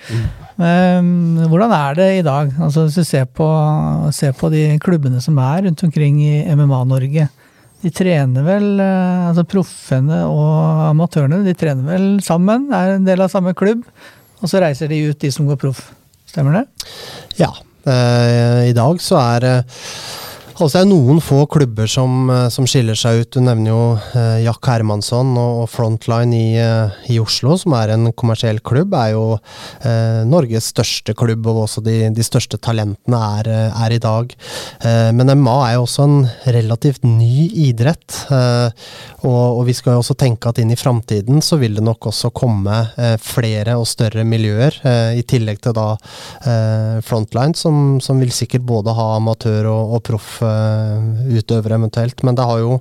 Eh, 0.54 1.06
hvordan 1.50 1.72
er 1.74 1.96
det 1.98 2.10
i 2.20 2.26
dag? 2.26 2.52
Altså, 2.62 2.86
hvis 2.86 3.00
du 3.00 3.08
ser 3.08 3.26
på, 3.26 3.48
ser 4.14 4.36
på 4.38 4.52
de 4.54 4.66
klubbene 4.84 5.22
som 5.24 5.40
er 5.42 5.64
rundt 5.66 5.86
omkring 5.88 6.20
i 6.22 6.44
MMA-Norge. 6.54 7.30
De 7.84 7.92
trener 7.92 8.46
vel, 8.46 8.68
uh, 8.80 9.30
altså 9.32 9.44
proffene 9.50 10.22
og 10.30 10.86
amatørene, 10.92 11.42
de 11.44 11.56
trener 11.58 11.84
vel 11.90 12.06
sammen, 12.24 12.70
er 12.72 12.94
en 12.94 13.08
del 13.08 13.26
av 13.26 13.34
samme 13.34 13.52
klubb. 13.58 13.82
Og 14.40 14.52
så 14.52 14.62
reiser 14.64 14.92
de 14.92 15.02
ut, 15.10 15.20
de 15.20 15.32
som 15.34 15.50
går 15.50 15.60
proff. 15.60 15.90
Stemmer 16.30 16.62
det? 16.62 16.66
Ja. 17.42 17.52
Eh, 17.88 18.70
I 18.70 18.74
dag 18.76 19.02
så 19.02 19.20
er 19.22 19.44
det 19.44 19.56
Altså 20.60 20.78
det 20.78 20.84
er 20.84 20.92
noen 20.92 21.22
få 21.24 21.44
klubber 21.50 21.90
som, 21.90 22.30
eh, 22.30 22.50
som 22.54 22.68
skiller 22.70 22.98
seg 23.00 23.24
ut. 23.24 23.32
Du 23.34 23.42
nevner 23.42 23.72
jo 23.72 23.82
eh, 24.14 24.44
Jack 24.46 24.70
Hermansson 24.70 25.34
og 25.40 25.54
og 25.64 25.70
Frontline 25.72 26.36
i, 26.36 26.56
eh, 26.60 27.14
i 27.14 27.20
Oslo, 27.22 27.56
som 27.60 27.76
er 27.78 27.94
en 27.94 28.12
kommersiell 28.16 28.60
klubb. 28.66 28.94
Er 28.98 29.14
jo 29.14 29.24
eh, 29.86 30.22
Norges 30.28 30.72
største 30.74 31.16
klubb, 31.18 31.48
og 31.50 31.64
også 31.66 31.84
de, 31.86 31.98
de 32.14 32.26
største 32.26 32.60
talentene 32.64 33.20
er, 33.40 33.50
eh, 33.52 33.82
er 33.86 33.96
i 33.96 34.02
dag. 34.04 34.34
Men 34.84 35.32
MA 35.40 35.56
er 35.68 35.74
jo 35.78 35.84
også 35.86 36.04
en 36.04 36.16
relativt 36.52 37.06
ny 37.08 37.48
idrett. 37.68 38.16
Og, 38.30 39.30
og 39.30 39.62
vi 39.68 39.76
skal 39.76 39.96
jo 39.96 40.02
også 40.02 40.16
tenke 40.20 40.50
at 40.50 40.60
inn 40.62 40.74
i 40.74 40.78
framtiden 40.80 41.42
så 41.46 41.58
vil 41.62 41.78
det 41.78 41.84
nok 41.86 42.10
også 42.10 42.32
komme 42.36 42.76
flere 43.22 43.78
og 43.80 43.88
større 43.88 44.26
miljøer, 44.28 44.76
i 45.16 45.24
tillegg 45.28 45.62
til 45.64 45.76
da 45.78 45.88
Frontline, 47.06 47.56
som, 47.58 48.00
som 48.04 48.20
vil 48.22 48.34
sikkert 48.36 48.66
både 48.68 48.96
ha 48.98 49.08
amatør- 49.18 49.70
og, 49.72 49.96
og 49.96 50.04
proffutøvere 50.44 51.80
eventuelt. 51.80 52.24
Men 52.24 52.36
det 52.36 52.46
har, 52.46 52.60
jo, 52.60 52.80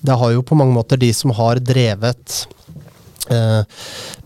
det 0.00 0.18
har 0.20 0.32
jo 0.32 0.42
på 0.42 0.56
mange 0.58 0.74
måter 0.74 1.00
de 1.00 1.12
som 1.14 1.30
har 1.36 1.60
drevet 1.60 2.46
eh, 3.30 3.62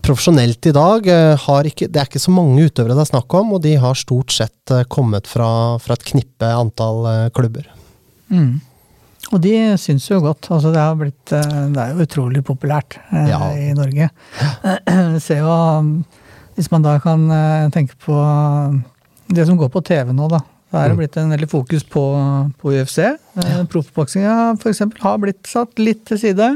profesjonelt 0.01 0.65
i 0.65 0.71
dag, 0.75 1.07
eh, 1.07 1.35
har 1.37 1.63
ikke, 1.63 1.87
det 1.89 1.99
er 2.01 2.09
ikke 2.09 2.19
så 2.21 2.31
mange 2.31 2.65
utøvere 2.67 2.95
det 2.95 3.05
er 3.05 3.11
snakk 3.13 3.33
om, 3.33 3.53
og 3.53 3.61
de 3.63 3.75
har 3.79 3.95
stort 3.95 4.31
sett 4.31 4.71
eh, 4.71 4.85
kommet 4.87 5.27
fra, 5.27 5.77
fra 5.79 5.93
et 5.97 6.07
knippe 6.11 6.45
antall 6.45 7.05
eh, 7.07 7.29
klubber. 7.35 7.69
Mm. 8.29 8.59
Og 9.29 9.41
de 9.43 9.53
syns 9.77 10.07
jo 10.09 10.21
godt. 10.23 10.47
Altså 10.49 10.71
det, 10.73 10.79
har 10.81 10.95
blitt, 10.97 11.33
eh, 11.35 11.65
det 11.73 11.81
er 11.83 11.93
jo 11.93 12.05
utrolig 12.07 12.43
populært 12.45 12.99
Ja. 13.11 13.51
i 13.53 13.73
Norge. 13.77 14.09
Se 15.25 15.37
jo 15.41 15.53
Hvis 16.55 16.71
man 16.71 16.83
da 16.83 16.97
kan 16.99 17.21
tenke 17.71 17.95
på 18.03 18.15
det 19.31 19.45
som 19.47 19.55
går 19.55 19.69
på 19.71 19.79
TV 19.85 20.11
nå, 20.11 20.27
da. 20.27 20.41
Da 20.69 20.83
er 20.83 20.89
det 20.89 20.95
Mm. 20.95 20.99
blitt 21.01 21.17
en 21.17 21.31
veldig 21.33 21.49
fokus 21.49 21.83
på, 21.83 22.03
på 22.61 22.73
UFC. 22.75 22.99
Ja. 22.99 23.63
Proffboksinga 23.69 24.55
f.eks. 24.59 24.81
har 25.01 25.17
blitt 25.17 25.47
satt 25.47 25.79
litt 25.81 26.05
til 26.05 26.19
side. 26.21 26.49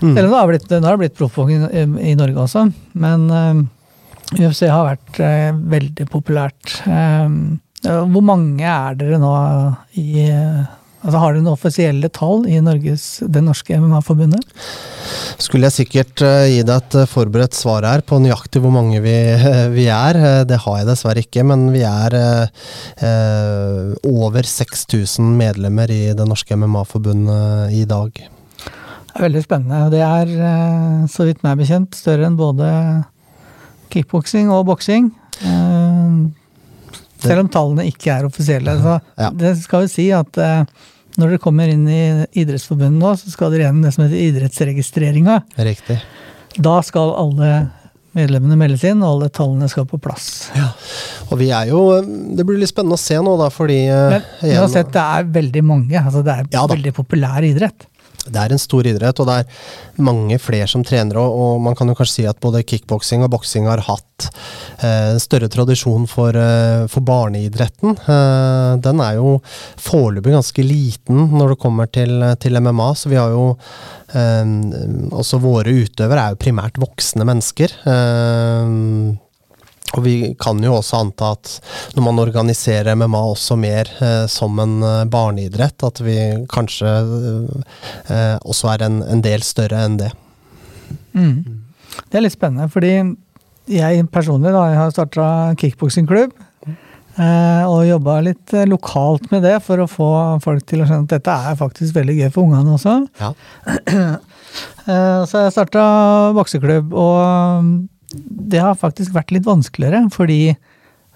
Mm. 0.00 0.16
Eller 0.16 0.28
nå 0.28 0.36
har 0.36 0.48
det 0.48 0.58
blitt, 0.58 0.68
det 0.72 0.98
blitt 0.98 1.18
proffboksing 1.18 1.66
i, 1.68 1.84
i 2.10 2.14
Norge 2.18 2.46
også, 2.46 2.64
men 2.94 3.28
uh, 3.30 3.60
UFC 4.40 4.66
har 4.68 4.88
vært 4.88 5.20
uh, 5.20 5.52
veldig 5.76 6.08
populært. 6.12 6.80
Uh, 6.88 7.60
hvor 7.84 8.24
mange 8.24 8.64
er 8.64 8.96
dere 8.96 9.18
nå 9.20 9.30
i 10.00 10.24
eh, 10.24 10.64
Altså 11.04 11.20
Har 11.20 11.34
dere 11.34 11.44
noen 11.44 11.52
offisielle 11.52 12.08
tall 12.16 12.46
i 12.48 12.56
Norges, 12.64 13.04
det 13.28 13.42
norske 13.44 13.76
MMA-forbundet? 13.76 14.40
Skulle 15.42 15.68
jeg 15.68 15.76
sikkert 15.76 16.22
uh, 16.24 16.46
gi 16.48 16.62
deg 16.64 16.74
et 16.78 16.96
eh, 17.02 17.08
forberedt 17.10 17.56
svar 17.58 17.84
her 17.84 18.00
på 18.06 18.16
nøyaktig 18.24 18.62
hvor 18.64 18.72
mange 18.72 19.02
vi, 19.04 19.12
vi 19.74 19.84
er. 19.92 20.16
Eh, 20.16 20.38
Det 20.48 20.62
har 20.64 20.78
jeg 20.80 20.88
dessverre 20.88 21.24
ikke, 21.26 21.44
men 21.44 21.66
vi 21.74 21.82
er 21.84 22.16
uh, 22.16 22.68
eh, 23.04 23.92
over 24.08 24.48
6000 24.48 25.34
medlemmer 25.36 25.92
i 25.92 26.14
det 26.16 26.28
norske 26.30 26.56
MMA-forbundet 26.56 27.74
i 27.76 27.84
dag. 27.90 28.22
Det 28.24 29.18
er 29.20 29.26
veldig 29.28 29.44
spennende. 29.44 29.82
Det 29.92 30.00
er, 30.06 30.32
uh, 30.40 31.04
så 31.12 31.28
vidt 31.28 31.44
meg 31.44 31.60
bekjent, 31.60 31.98
større 32.00 32.30
enn 32.30 32.40
både 32.40 32.70
kickboksing 33.92 34.48
og 34.50 34.64
boksing. 34.72 35.12
Eh, 35.44 36.16
Selv 37.24 37.40
om 37.40 37.48
tallene 37.48 37.86
ikke 37.88 38.10
er 38.12 38.26
offisielle. 38.28 38.74
Så 38.82 38.98
Ja. 39.16 39.30
det 39.30 39.54
skal 39.62 39.86
jo 39.86 39.88
si 39.88 40.10
at 40.12 40.36
eh, 40.38 40.64
når 41.20 41.34
dere 41.34 41.42
kommer 41.42 41.70
inn 41.70 41.86
i 41.86 42.02
Idrettsforbundet 42.42 42.98
nå, 43.00 43.14
så 43.20 43.30
skal 43.32 43.52
dere 43.54 43.68
gjennom 43.68 43.86
det 43.86 43.94
som 43.94 44.04
heter 44.04 44.22
idrettsregistreringa. 44.28 45.40
Riktig. 45.66 46.00
Da 46.58 46.78
skal 46.86 47.14
alle 47.18 47.50
medlemmene 48.14 48.56
meldes 48.58 48.84
inn, 48.86 49.02
og 49.02 49.16
alle 49.16 49.30
tallene 49.34 49.68
skal 49.70 49.86
på 49.90 49.98
plass. 50.02 50.28
Og 51.30 51.38
vi 51.40 51.48
er 51.54 51.70
jo 51.72 51.80
Det 52.04 52.44
blir 52.46 52.60
litt 52.60 52.70
spennende 52.70 52.98
å 52.98 53.02
se 53.02 53.16
nå, 53.18 53.34
da, 53.40 53.48
fordi 53.50 53.80
eh, 53.90 54.14
Men 54.14 54.54
uansett, 54.60 54.92
det 54.94 55.02
er 55.02 55.26
veldig 55.38 55.64
mange. 55.66 55.98
Altså 55.98 56.22
det 56.26 56.36
er 56.36 56.48
Ja 56.54 56.66
veldig 56.70 56.94
populær 56.94 57.46
idrett. 57.46 57.88
Det 58.24 58.40
er 58.40 58.54
en 58.54 58.60
stor 58.60 58.86
idrett, 58.88 59.20
og 59.20 59.28
det 59.28 59.36
er 59.42 60.04
mange 60.04 60.38
flere 60.40 60.68
som 60.70 60.84
trener. 60.86 61.18
Og, 61.20 61.34
og 61.40 61.64
man 61.64 61.76
kan 61.76 61.90
jo 61.90 61.96
kanskje 61.98 62.14
si 62.14 62.26
at 62.28 62.40
både 62.42 62.64
kickboksing 62.64 63.24
og 63.24 63.32
boksing 63.34 63.68
har 63.68 63.82
hatt 63.84 64.28
eh, 64.80 65.16
større 65.22 65.50
tradisjon 65.52 66.06
for, 66.10 66.36
eh, 66.36 66.86
for 66.90 67.04
barneidretten. 67.04 67.98
Eh, 68.00 68.70
den 68.84 69.02
er 69.04 69.18
jo 69.18 69.36
foreløpig 69.80 70.36
ganske 70.36 70.64
liten 70.64 71.28
når 71.34 71.54
det 71.54 71.60
kommer 71.66 71.90
til, 71.92 72.16
til 72.40 72.60
MMA, 72.60 72.88
så 72.96 73.12
vi 73.12 73.20
har 73.20 73.34
jo 73.34 73.50
eh, 74.14 74.54
Også 75.14 75.42
våre 75.42 75.74
utøvere 75.84 76.24
er 76.24 76.34
jo 76.34 76.42
primært 76.46 76.80
voksne 76.80 77.26
mennesker. 77.28 77.76
Eh, 77.90 79.20
og 79.94 80.04
vi 80.04 80.34
kan 80.40 80.62
jo 80.64 80.76
også 80.78 81.00
anta 81.04 81.32
at 81.36 81.52
når 81.94 82.06
man 82.08 82.22
organiserer 82.22 82.96
MMA 82.98 83.20
også 83.30 83.56
mer 83.60 83.90
eh, 84.02 84.24
som 84.30 84.58
en 84.62 84.78
eh, 84.82 85.02
barneidrett, 85.10 85.86
at 85.86 86.02
vi 86.04 86.18
kanskje 86.50 86.94
eh, 88.10 88.36
også 88.42 88.72
er 88.74 88.86
en, 88.88 89.02
en 89.06 89.22
del 89.24 89.44
større 89.46 89.84
enn 89.86 90.00
det. 90.02 90.10
Mm. 91.14 91.62
Det 92.10 92.18
er 92.18 92.26
litt 92.26 92.34
spennende, 92.34 92.66
fordi 92.72 92.96
jeg 93.70 94.08
personlig 94.12 94.52
da, 94.52 94.66
jeg 94.72 94.80
har 94.82 94.92
starta 94.92 95.28
kickboksingklubb. 95.60 96.34
Eh, 97.14 97.64
og 97.70 97.84
jobba 97.86 98.16
litt 98.26 98.52
eh, 98.58 98.66
lokalt 98.66 99.28
med 99.30 99.44
det 99.46 99.60
for 99.62 99.78
å 99.78 99.86
få 99.86 100.08
folk 100.42 100.64
til 100.66 100.82
å 100.82 100.86
skjønne 100.88 101.06
at 101.06 101.12
dette 101.12 101.34
er 101.50 101.58
faktisk 101.60 101.94
veldig 101.94 102.16
gøy 102.18 102.30
for 102.34 102.48
ungene 102.48 102.74
også. 102.78 103.00
Ja. 103.22 103.34
Eh, 104.84 105.22
så 105.26 105.40
jeg 105.40 105.50
starta 105.54 105.82
bokseklubb, 106.36 106.92
og 106.92 107.64
det 108.14 108.60
har 108.62 108.74
faktisk 108.78 109.12
vært 109.16 109.32
litt 109.34 109.46
vanskeligere, 109.48 110.04
fordi 110.14 110.56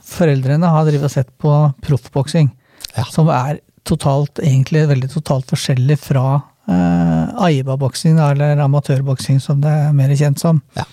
foreldrene 0.08 0.70
har 0.72 0.86
drevet 0.88 1.08
og 1.08 1.12
sett 1.14 1.30
på 1.42 1.52
proffboksing, 1.84 2.50
Ja. 2.96 3.04
som 3.12 3.28
er 3.28 3.60
totalt, 3.84 4.38
egentlig 4.42 4.86
veldig 4.88 5.10
totalt 5.12 5.46
forskjellig 5.50 5.98
fra 6.00 6.42
eh, 6.68 7.42
Aiba-boksing, 7.48 8.18
eller 8.20 8.56
amatørboksing 8.60 9.40
som 9.40 9.60
det 9.64 9.70
er 9.72 9.92
mer 9.96 10.10
kjent 10.16 10.38
som. 10.42 10.60
Ja. 10.76 10.84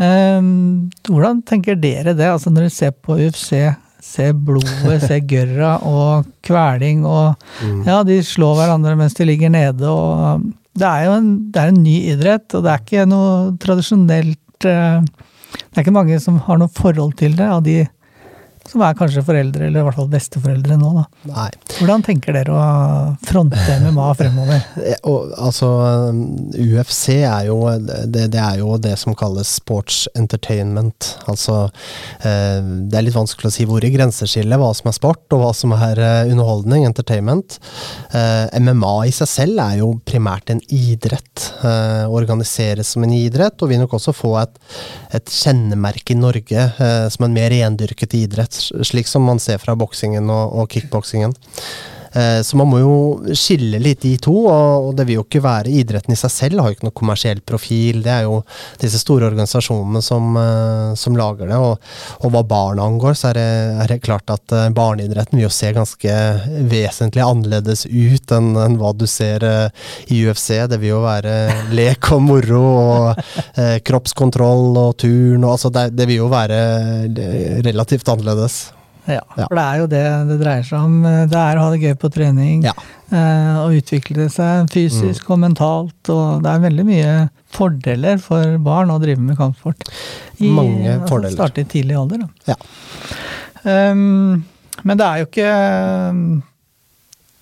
Eh, 0.00 0.40
hvordan 1.08 1.42
tenker 1.48 1.76
dere 1.80 2.14
det, 2.16 2.26
altså 2.28 2.50
når 2.52 2.66
dere 2.68 2.74
ser 2.74 2.92
på 2.92 3.16
UFC? 3.20 3.54
Se 4.00 4.30
blodet, 4.32 5.02
se 5.08 5.20
gørra 5.28 5.74
og 5.86 6.26
kveling 6.46 7.04
og 7.06 7.36
Mm. 7.60 7.82
Ja, 7.84 7.98
de 8.02 8.14
slår 8.24 8.54
hverandre 8.56 8.94
mens 8.96 9.12
de 9.18 9.26
ligger 9.28 9.50
nede 9.52 9.84
og 9.84 10.46
Det 10.72 10.86
er 10.86 11.02
jo 11.04 11.12
en, 11.18 11.50
det 11.52 11.60
er 11.60 11.68
en 11.68 11.82
ny 11.82 11.96
idrett, 12.14 12.54
og 12.54 12.62
det 12.64 12.70
er 12.72 12.78
ikke 12.80 13.02
noe 13.10 13.50
tradisjonelt 13.60 14.38
eh, 14.68 15.00
Det 15.50 15.78
er 15.78 15.84
ikke 15.84 15.94
mange 15.94 16.18
som 16.22 16.38
har 16.46 16.58
noe 16.60 16.70
forhold 16.72 17.16
til 17.20 17.36
det, 17.38 17.46
av 17.46 17.62
de 17.66 17.84
som 18.70 18.84
er 18.86 18.96
kanskje 18.98 19.24
foreldre, 19.26 19.66
eller 19.66 19.82
i 19.82 19.86
hvert 19.88 19.98
fall 19.98 20.10
besteforeldre 20.12 20.76
nå, 20.78 20.90
da. 20.96 21.04
Nei. 21.30 21.48
Hvordan 21.78 22.04
tenker 22.06 22.36
dere 22.36 22.54
å 22.54 22.64
fronte 23.26 23.78
MMA 23.82 24.08
fremover? 24.18 24.66
Og, 25.10 25.32
altså, 25.40 25.70
UFC 26.54 27.20
er 27.20 27.48
jo 27.48 27.58
det, 27.80 28.28
det 28.34 28.40
er 28.40 28.60
jo 28.60 28.76
det 28.80 28.94
som 29.00 29.16
kalles 29.18 29.50
sports 29.60 30.04
entertainment. 30.18 31.14
Altså 31.30 31.62
eh, 32.26 32.60
Det 32.60 32.98
er 32.98 33.06
litt 33.06 33.16
vanskelig 33.16 33.50
å 33.50 33.54
si 33.54 33.66
hvor 33.68 33.84
i 33.84 33.92
grenseskillet 33.94 34.60
hva 34.60 34.70
som 34.76 34.90
er 34.90 34.96
sport, 34.96 35.24
og 35.34 35.42
hva 35.42 35.50
som 35.56 35.74
er 35.76 36.00
eh, 36.00 36.30
underholdning, 36.30 36.86
entertainment. 36.88 37.58
Eh, 38.16 38.60
MMA 38.60 38.94
i 39.10 39.14
seg 39.14 39.30
selv 39.30 39.64
er 39.64 39.80
jo 39.80 39.92
primært 40.06 40.52
en 40.52 40.62
idrett. 40.68 41.50
Eh, 41.64 42.04
organiseres 42.10 42.94
som 42.94 43.06
en 43.06 43.14
idrett, 43.16 43.58
og 43.60 43.72
vil 43.72 43.82
nok 43.82 43.96
også 43.98 44.14
få 44.16 44.34
et, 44.42 44.60
et 45.16 45.34
kjennemerke 45.40 46.14
i 46.14 46.18
Norge 46.20 46.66
som 47.12 47.24
en 47.26 47.34
mer 47.34 47.50
rendyrket 47.52 48.14
idrett, 48.18 48.54
slik 48.60 49.08
som 49.10 49.24
man 49.26 49.40
ser 49.42 49.60
fra 49.62 49.76
boksingen 49.78 50.30
og, 50.30 50.54
og 50.60 50.70
kickboksingen. 50.72 51.34
Eh, 52.12 52.40
Så 52.42 52.56
man 52.58 52.68
må 52.70 52.80
jo 52.80 52.94
skille 53.36 53.78
litt 53.82 54.02
de 54.02 54.16
to, 54.22 54.34
og 54.50 54.94
det 54.98 55.06
vil 55.08 55.20
jo 55.20 55.24
ikke 55.26 55.42
være 55.44 55.70
Idretten 55.70 56.14
i 56.14 56.18
seg 56.18 56.32
selv 56.32 56.60
har 56.62 56.70
jo 56.70 56.78
ikke 56.78 56.88
noe 56.88 56.96
kommersiell 57.00 57.40
profil. 57.46 58.00
Det 58.02 58.12
er 58.12 58.24
jo 58.26 58.40
disse 58.80 58.98
store 59.02 59.28
organisasjonene 59.30 60.02
som, 60.02 60.34
eh, 60.40 60.94
som 60.98 61.18
lager 61.18 61.50
det. 61.50 61.58
Og, 61.60 61.78
og 62.24 62.34
hva 62.34 62.42
barna 62.46 62.86
angår, 62.88 63.14
så 63.18 63.30
er 63.30 63.38
det, 63.38 63.48
er 63.84 63.92
det 63.94 64.00
klart 64.06 64.32
at 64.34 64.56
eh, 64.56 64.68
barneidretten 64.74 65.38
vil 65.38 65.46
jo 65.46 65.52
se 65.54 65.72
ganske 65.76 66.16
vesentlig 66.70 67.24
annerledes 67.24 67.86
ut 67.86 68.34
enn 68.36 68.50
enn 68.60 68.76
hva 68.80 68.90
du 68.96 69.06
ser 69.10 69.44
i 70.10 70.18
UFC. 70.26 70.50
Det 70.70 70.80
vil 70.80 70.94
jo 70.96 71.04
være 71.04 71.36
lek 71.76 72.10
og 72.16 72.24
moro 72.26 72.64
og 72.70 73.22
eh, 73.54 73.78
kroppskontroll 73.86 74.74
og 74.80 74.96
turn. 75.00 75.44
Og, 75.44 75.54
altså 75.54 75.70
det, 75.74 75.90
det 75.98 76.08
vil 76.10 76.24
jo 76.24 76.30
være 76.32 76.60
relativt 77.66 78.08
annerledes. 78.10 78.60
Ja, 79.16 79.24
for 79.46 79.58
det 79.58 79.64
er 79.64 79.80
jo 79.80 79.88
det 79.90 80.02
det 80.30 80.36
dreier 80.42 80.66
seg 80.66 80.86
om. 80.86 80.96
Det 81.30 81.38
er 81.40 81.58
å 81.58 81.64
ha 81.66 81.70
det 81.74 81.80
gøy 81.82 81.94
på 82.00 82.10
trening. 82.14 82.62
Ja. 82.66 82.74
eh, 83.10 83.58
Og 83.64 83.76
utvikle 83.80 84.28
seg 84.32 84.70
fysisk 84.72 85.30
og 85.34 85.40
mentalt. 85.42 86.12
Og 86.12 86.44
det 86.44 86.52
er 86.54 86.64
veldig 86.66 86.86
mye 86.88 87.14
fordeler 87.50 88.20
for 88.22 88.56
barn 88.62 88.92
å 88.94 89.00
drive 89.02 89.20
med 89.24 89.38
kampsport. 89.40 89.82
Mange 90.40 90.94
altså 90.94 91.10
fordeler. 91.14 91.36
Starte 91.38 91.64
i 91.64 91.68
tidlig 91.70 91.98
alder, 91.98 92.24
da. 92.24 92.54
Ja. 92.54 92.58
Um, 93.90 94.44
men 94.88 94.96
det 94.96 95.04
er 95.04 95.18
jo 95.20 95.26
ikke 95.26 95.48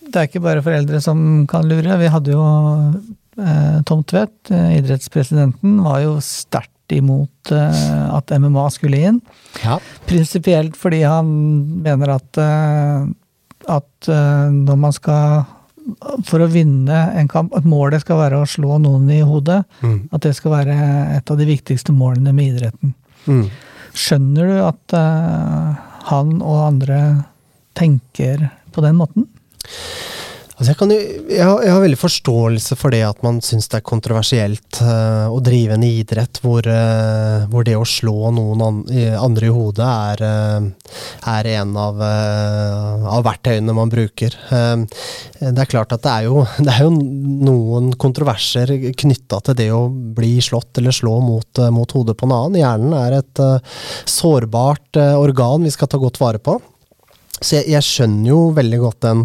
Det 0.08 0.16
er 0.18 0.26
ikke 0.26 0.42
bare 0.42 0.64
foreldre 0.64 0.98
som 1.04 1.44
kan 1.50 1.68
lure. 1.68 1.98
Vi 2.00 2.08
hadde 2.10 2.32
jo 2.32 2.42
eh, 3.38 3.78
Tom 3.86 4.02
Tvedt, 4.08 4.50
eh, 4.50 4.78
idrettspresidenten, 4.80 5.76
var 5.84 6.00
jo 6.02 6.16
sterkt 6.24 6.72
imot 6.96 7.52
eh, 7.52 8.14
at 8.14 8.32
MMA 8.40 8.64
skulle 8.74 9.00
inn. 9.10 9.20
Ja. 9.62 9.78
Prinsipielt 10.08 10.76
fordi 10.78 11.02
han 11.04 11.28
mener 11.84 12.14
at, 12.16 12.40
eh, 12.40 13.06
at 13.68 14.10
eh, 14.10 14.50
når 14.54 14.82
man 14.82 14.96
skal 14.96 15.46
For 16.28 16.42
å 16.44 16.50
vinne 16.52 16.96
en 17.16 17.30
kamp, 17.32 17.54
at 17.56 17.64
målet 17.64 18.02
skal 18.02 18.18
være 18.18 18.42
å 18.42 18.48
slå 18.48 18.74
noen 18.76 19.06
i 19.08 19.22
hodet. 19.24 19.62
Mm. 19.80 20.10
At 20.12 20.20
det 20.26 20.34
skal 20.36 20.52
være 20.52 20.74
et 21.14 21.30
av 21.32 21.38
de 21.40 21.46
viktigste 21.48 21.94
målene 21.96 22.34
med 22.36 22.50
idretten. 22.50 22.92
Mm. 23.24 23.46
Skjønner 23.96 24.50
du 24.50 24.58
at 24.66 24.92
uh, 24.92 25.78
han 26.10 26.34
og 26.42 26.58
andre 26.66 26.98
tenker 27.72 28.50
på 28.76 28.84
den 28.84 29.00
måten? 29.00 29.24
Altså 30.58 30.72
jeg, 30.72 30.78
kan 30.80 30.90
jeg, 30.90 31.38
har, 31.38 31.60
jeg 31.62 31.70
har 31.70 31.82
veldig 31.84 31.98
forståelse 32.00 32.74
for 32.80 32.90
det 32.90 33.04
at 33.06 33.20
man 33.22 33.36
syns 33.46 33.68
det 33.70 33.78
er 33.78 33.84
kontroversielt 33.86 34.80
uh, 34.82 35.30
å 35.30 35.38
drive 35.44 35.76
en 35.76 35.84
idrett 35.86 36.40
hvor, 36.42 36.66
uh, 36.66 37.44
hvor 37.52 37.62
det 37.62 37.76
å 37.78 37.84
slå 37.86 38.32
noen 38.34 38.64
an, 38.66 38.80
andre 39.22 39.46
i 39.46 39.52
hodet 39.54 39.86
er, 39.86 40.22
uh, 40.26 40.96
er 41.30 41.48
en 41.52 41.76
av, 41.78 42.02
av 42.02 43.22
verktøyene 43.28 43.76
man 43.76 43.92
bruker. 43.92 44.34
Det 44.48 45.62
er 45.62 45.70
klart 45.70 45.94
at 45.94 46.02
det 46.02 46.14
er 46.16 46.26
jo, 46.26 46.42
det 46.66 46.74
er 46.74 46.88
jo 46.88 46.90
noen 47.46 47.92
kontroverser 47.94 48.72
knytta 48.98 49.38
til 49.46 49.58
det 49.60 49.68
å 49.76 49.84
bli 49.88 50.40
slått 50.42 50.82
eller 50.82 50.96
slå 50.96 51.20
mot, 51.22 51.62
mot 51.74 51.94
hodet 51.94 52.16
på 52.18 52.26
en 52.26 52.34
annen. 52.34 52.58
Hjernen 52.64 52.98
er 52.98 53.20
et 53.20 53.44
sårbart 54.10 54.98
organ 54.98 55.62
vi 55.62 55.74
skal 55.74 55.92
ta 55.92 56.02
godt 56.02 56.18
vare 56.18 56.42
på. 56.42 56.58
Så 57.40 57.58
jeg, 57.58 57.68
jeg, 57.74 57.86
skjønner 57.86 58.32
jo 58.32 58.40
veldig 58.56 58.80
godt 58.82 59.04
den 59.06 59.24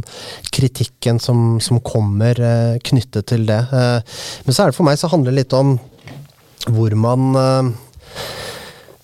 kritikken 0.53 1.21
som, 1.23 1.57
som 1.63 1.81
kommer 1.85 2.37
eh, 2.37 2.77
knyttet 2.85 3.29
til 3.33 3.47
det. 3.49 3.61
Eh, 3.73 4.21
men 4.45 4.55
så 4.55 4.63
er 4.63 4.71
det 4.71 4.77
for 4.77 4.87
meg 4.87 5.01
så 5.01 5.11
handler 5.11 5.33
det 5.33 5.43
litt 5.43 5.57
om 5.57 5.75
hvor 6.71 6.95
man 6.95 7.33
eh, 7.35 7.73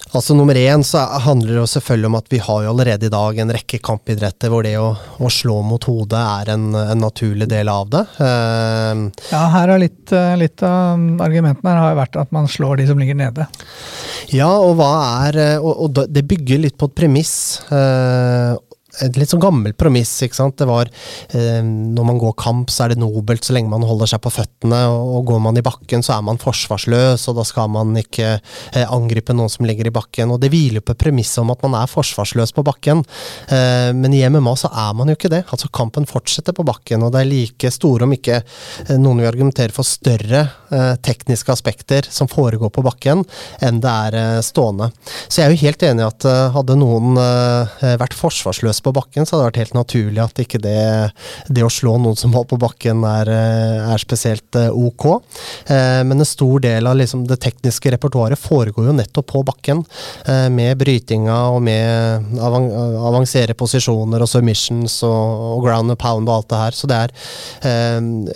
Altså 0.10 0.34
Nummer 0.34 0.58
én 0.58 0.82
så 0.82 1.04
handler 1.22 1.51
det 1.51 1.60
jo 1.60 1.68
selvfølgelig 1.70 2.08
om 2.10 2.16
at 2.18 2.32
vi 2.34 2.39
har 2.42 2.63
jo 2.63 2.70
allerede 2.72 3.06
i 3.06 3.12
dag 3.13 3.42
en 3.44 3.51
rekke 3.54 3.78
kampidretter 3.86 4.50
hvor 4.50 4.66
det 4.66 4.72
å, 4.82 4.88
å 4.98 5.30
slå 5.30 5.60
mot 5.62 5.86
hodet 5.86 6.18
er 6.18 6.50
en, 6.56 6.63
en, 6.74 6.98
naturlig 6.98 7.46
del 7.51 7.70
av 7.70 7.92
det. 7.94 8.01
Uh, 8.18 9.06
ja, 9.30 9.44
her 9.54 9.70
har 9.70 9.84
litt, 9.84 10.10
litt, 10.42 10.63
av 10.66 11.22
argumentene 11.22 11.75
her 11.75 11.82
har 11.84 12.00
vært 12.00 12.18
at 12.24 12.34
man 12.34 12.50
slår 12.50 12.82
de 12.82 12.88
som 12.89 12.98
ligger 12.98 13.20
nede. 13.22 13.46
Ja, 14.34 14.50
og 14.50 14.80
hva 14.82 14.89
er 15.28 15.39
Og, 15.60 15.86
og 15.86 16.01
det 16.10 16.25
bygger 16.25 16.66
litt 16.66 16.78
på 16.82 16.89
et 16.89 16.98
premiss. 16.98 17.36
Uh, 17.70 18.58
et 19.05 19.19
litt 19.19 19.31
sånn 19.31 19.43
gammelt 19.43 19.77
premiss. 19.79 20.12
ikke 20.25 20.38
sant? 20.38 20.58
Det 20.60 20.67
var 20.69 20.89
eh, 21.36 21.62
Når 21.63 22.08
man 22.08 22.19
går 22.22 22.36
kamp, 22.39 22.72
så 22.74 22.86
er 22.86 22.93
det 22.93 23.01
nobelt 23.01 23.46
så 23.46 23.55
lenge 23.55 23.72
man 23.72 23.86
holder 23.88 24.13
seg 24.13 24.24
på 24.24 24.34
føttene. 24.34 24.81
Og, 24.89 25.22
går 25.29 25.41
man 25.43 25.60
i 25.60 25.65
bakken, 25.65 26.03
så 26.05 26.15
er 26.17 26.25
man 26.25 26.41
forsvarsløs, 26.41 27.27
og 27.29 27.39
da 27.39 27.46
skal 27.48 27.69
man 27.74 27.93
ikke 28.00 28.38
eh, 28.39 28.86
angripe 28.86 29.36
noen 29.36 29.51
som 29.51 29.67
ligger 29.67 29.89
i 29.89 29.96
bakken. 29.96 30.34
Og 30.34 30.41
det 30.41 30.51
hviler 30.53 30.84
på 30.86 30.98
premisset 31.00 31.43
om 31.43 31.53
at 31.53 31.63
man 31.65 31.77
er 31.81 31.91
forsvarsløs 31.91 32.55
på 32.55 32.65
bakken. 32.67 33.03
Eh, 33.51 33.91
men 33.96 34.15
i 34.15 34.24
MMA 34.29 34.55
så 34.60 34.72
er 34.74 34.96
man 34.98 35.12
jo 35.12 35.17
ikke 35.19 35.31
det. 35.34 35.43
Altså 35.50 35.69
Kampen 35.74 36.08
fortsetter 36.10 36.55
på 36.55 36.65
bakken, 36.67 37.03
og 37.05 37.13
det 37.13 37.24
er 37.24 37.29
like 37.29 37.72
store, 37.74 38.08
om 38.08 38.15
ikke 38.15 38.41
eh, 38.41 38.98
noen 39.00 39.22
vil 39.22 39.29
argumentere 39.29 39.75
for 39.75 39.88
større 39.88 40.43
eh, 40.74 40.93
tekniske 41.05 41.53
aspekter 41.53 42.08
som 42.10 42.29
foregår 42.31 42.74
på 42.74 42.84
bakken, 42.86 43.24
enn 43.65 43.81
det 43.84 43.96
er 44.10 44.19
eh, 44.19 44.41
stående. 44.46 44.89
Så 45.27 45.41
jeg 45.41 45.48
er 45.48 45.55
jo 45.55 45.63
helt 45.65 45.88
enig 45.89 46.05
i 46.05 46.10
at 46.10 46.27
hadde 46.53 46.75
noen 46.79 47.17
vært 47.19 48.15
forsvarsløse 48.17 48.78
på 48.86 48.93
bakken, 48.95 49.25
så 49.25 49.36
hadde 49.36 49.43
det 49.43 49.50
vært 49.50 49.62
helt 49.63 49.77
naturlig 49.77 50.21
at 50.24 50.41
ikke 50.43 50.62
det, 50.63 50.79
det 51.48 51.65
å 51.65 51.71
slå 51.71 51.95
noen 52.01 52.17
som 52.19 52.33
var 52.33 52.45
på 52.50 52.59
bakken, 52.62 53.03
er, 53.07 53.31
eh, 53.33 53.91
er 53.93 54.01
spesielt 54.01 54.55
eh, 54.59 54.69
ok. 54.69 55.05
Eh, 55.69 56.01
men 56.07 56.19
en 56.19 56.27
stor 56.27 56.63
del 56.63 56.89
av 56.89 56.98
liksom 57.00 57.25
det 57.29 57.39
tekniske 57.43 57.93
repertoaret 57.95 58.39
foregår 58.39 58.89
jo 58.89 58.95
nettopp 58.95 59.29
på 59.29 59.43
bakken, 59.45 59.83
med 60.50 60.77
brytinga 60.79 61.36
og 61.53 61.59
med 61.63 62.39
avansere 62.39 63.53
posisjoner 63.57 64.24
og 64.24 64.29
submissions 64.29 65.00
og, 65.07 65.43
og, 65.50 65.59
ground 65.65 65.93
and 65.93 66.00
pound 66.01 66.29
og 66.29 66.36
alt 66.36 66.50
det 66.51 66.59
her. 66.63 66.77
Så 66.77 66.89
det 66.89 67.00
er 67.03 67.13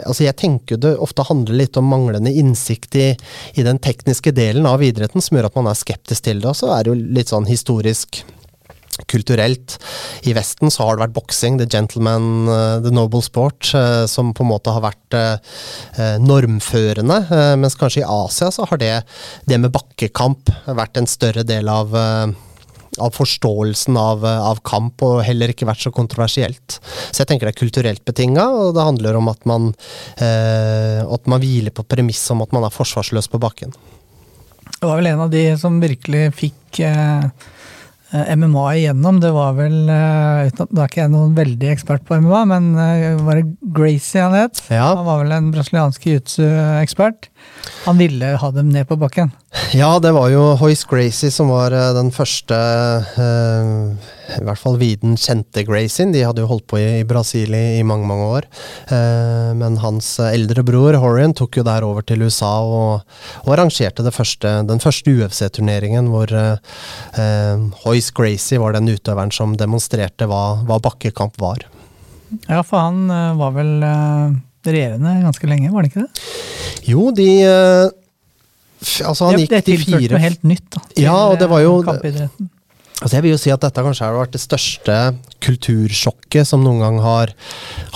Altså, 0.03 0.23
jeg 0.25 0.35
tenker 0.39 0.79
det 0.81 0.93
ofte 1.01 1.25
handler 1.27 1.57
litt 1.57 1.77
om 1.79 1.87
manglende 1.89 2.31
innsikt 2.31 2.95
i, 2.99 3.07
i 3.59 3.65
den 3.65 3.79
tekniske 3.83 4.33
delen 4.35 4.67
av 4.69 4.83
idretten 4.83 5.23
som 5.23 5.37
gjør 5.37 5.49
at 5.49 5.59
man 5.59 5.69
er 5.71 5.79
skeptisk 5.79 6.27
til 6.27 6.41
det. 6.43 6.49
Og 6.51 6.57
så 6.59 6.71
er 6.75 6.85
det 6.85 6.93
jo 6.93 7.13
litt 7.19 7.33
sånn 7.33 7.49
historisk 7.49 8.23
kulturelt. 9.09 9.77
I 10.27 10.33
Vesten 10.35 10.71
så 10.71 10.87
har 10.87 10.97
det 10.97 11.05
vært 11.05 11.15
boksing, 11.17 11.57
the 11.59 11.67
gentleman, 11.69 12.47
uh, 12.49 12.79
the 12.83 12.93
noble 12.93 13.23
sport, 13.25 13.71
uh, 13.75 14.05
som 14.09 14.33
på 14.35 14.45
en 14.45 14.51
måte 14.53 14.73
har 14.73 14.83
vært 14.83 15.17
uh, 15.17 16.17
normførende. 16.23 17.21
mens 17.59 17.75
kanskje 17.79 18.01
i 18.01 18.07
Asia 18.07 18.49
så 18.51 18.65
har 18.69 18.79
det, 18.81 18.93
det 19.49 19.59
med 19.61 19.71
bakkekamp 19.73 20.49
vært 20.65 20.97
en 20.97 21.07
større 21.09 21.43
del 21.47 21.69
av 21.69 21.93
av 23.01 23.09
forståelsen 23.09 23.95
av, 23.97 24.21
av, 24.21 24.59
kamp, 24.61 25.01
og 25.01 25.23
heller 25.25 25.49
ikke 25.49 25.65
vært 25.65 25.81
så 25.81 25.89
kontroversielt. 25.93 26.75
Så 27.09 27.23
jeg 27.23 27.29
tenker 27.31 27.49
det 27.49 27.55
er 27.55 27.61
kulturelt 27.63 28.03
betinga, 28.05 28.43
og 28.53 28.75
det 28.77 28.85
handler 28.85 29.17
om 29.17 29.31
at 29.31 29.47
man, 29.49 29.71
at 30.21 31.25
man 31.25 31.41
hviler 31.41 31.73
på 31.73 31.87
premisset 31.89 32.35
om 32.35 32.43
at 32.45 32.53
man 32.53 32.67
er 32.67 32.75
forsvarsløs 32.75 33.31
på 33.33 33.41
bakken. 33.41 33.73
Det 34.77 34.85
var 34.85 35.01
vel 35.01 35.09
en 35.09 35.25
av 35.25 35.33
de 35.33 35.43
som 35.57 35.81
virkelig 35.81 36.27
fikk 36.37 36.83
eh 36.85 36.93
Eh, 37.23 37.29
MMA 38.13 38.65
igjennom. 38.77 39.19
Det 39.23 39.31
var 39.33 39.55
vel 39.57 39.89
eh, 39.89 40.51
Da 40.53 40.83
er 40.83 40.89
ikke 40.89 41.01
jeg 41.01 41.13
noen 41.13 41.33
veldig 41.37 41.71
ekspert 41.73 42.05
på 42.07 42.19
MMA, 42.21 42.43
men 42.51 42.69
eh, 42.77 43.07
var 43.25 43.39
det 43.41 43.47
Gracie 43.73 44.21
han 44.21 44.37
het? 44.37 44.61
Ja. 44.69 44.91
Han 44.93 45.07
var 45.07 45.23
vel 45.23 45.33
en 45.35 45.51
brasiliansk 45.55 46.05
jiu-jitsu-ekspert. 46.09 47.31
Han 47.83 47.99
ville 47.99 48.33
ha 48.39 48.51
dem 48.55 48.69
ned 48.71 48.87
på 48.87 48.95
bakken. 48.99 49.31
Ja, 49.75 49.97
det 49.99 50.13
var 50.15 50.29
jo 50.31 50.53
Hoyce 50.59 50.87
Gracie 50.89 51.31
som 51.31 51.51
var 51.51 51.73
den 51.95 52.11
første 52.15 52.57
i 54.39 54.43
hvert 54.45 54.59
fall 54.59 54.77
viden 54.81 55.17
kjente 55.19 55.63
Gracien. 55.67 56.13
De 56.13 56.23
hadde 56.23 56.43
jo 56.43 56.49
holdt 56.49 56.65
på 56.71 56.79
i, 56.79 56.85
i 57.01 57.07
Brasil 57.07 57.53
i, 57.55 57.79
i, 57.79 57.83
mange 57.87 58.07
mange 58.09 58.29
år. 58.37 58.47
Eh, 58.87 59.51
men 59.59 59.77
hans 59.83 60.15
eldre 60.23 60.63
bror 60.65 60.97
Horian 61.01 61.35
tok 61.37 61.59
jo 61.59 61.65
der 61.67 61.85
over 61.85 62.05
til 62.07 62.23
USA 62.25 62.53
og, 62.63 63.03
og 63.43 63.53
arrangerte 63.55 64.05
første, 64.13 64.55
den 64.69 64.83
første 64.83 65.13
UFC-turneringen 65.13 66.09
hvor 66.13 66.31
eh, 66.33 67.67
Hoyce 67.83 68.15
Gracie 68.15 68.61
var 68.61 68.77
den 68.77 68.91
utøveren 68.93 69.33
som 69.33 69.57
demonstrerte 69.59 70.29
hva, 70.29 70.63
hva 70.67 70.79
bakkekamp 70.83 71.39
var. 71.41 71.67
Ja, 72.47 72.63
for 72.65 72.79
han 72.79 73.05
eh, 73.13 73.37
var 73.39 73.53
vel 73.57 73.73
eh, 73.85 74.41
regjerende 74.71 75.17
ganske 75.25 75.49
lenge, 75.49 75.71
var 75.73 75.83
det 75.83 75.91
ikke 75.91 76.05
det? 76.05 76.31
Jo, 76.87 77.09
de 77.15 77.27
eh, 77.47 77.91
Altså, 78.83 79.29
han 79.29 79.37
det, 79.39 79.45
gikk 79.47 79.51
de 79.53 79.55
fire 79.55 79.63
Det 79.63 79.85
tilførte 79.85 80.13
noe 80.13 80.23
helt 80.23 80.43
nytt, 80.49 80.65
da. 80.75 80.81
Til 80.91 81.05
ja, 81.05 81.15
og 81.31 81.37
det 81.39 81.47
var 81.51 81.61
jo 81.63 81.75
kampidretten. 81.87 82.49
Altså 83.01 83.17
jeg 83.17 83.25
vil 83.25 83.33
jo 83.33 83.39
si 83.41 83.51
at 83.51 83.63
dette 83.63 83.83
kanskje 83.83 84.05
har 84.05 84.15
vært 84.15 84.35
det 84.35 84.41
største 84.41 84.97
kultursjokket 85.43 86.47
som 86.47 86.61
noen 86.63 86.79
gang 86.79 86.99
har, 87.03 87.33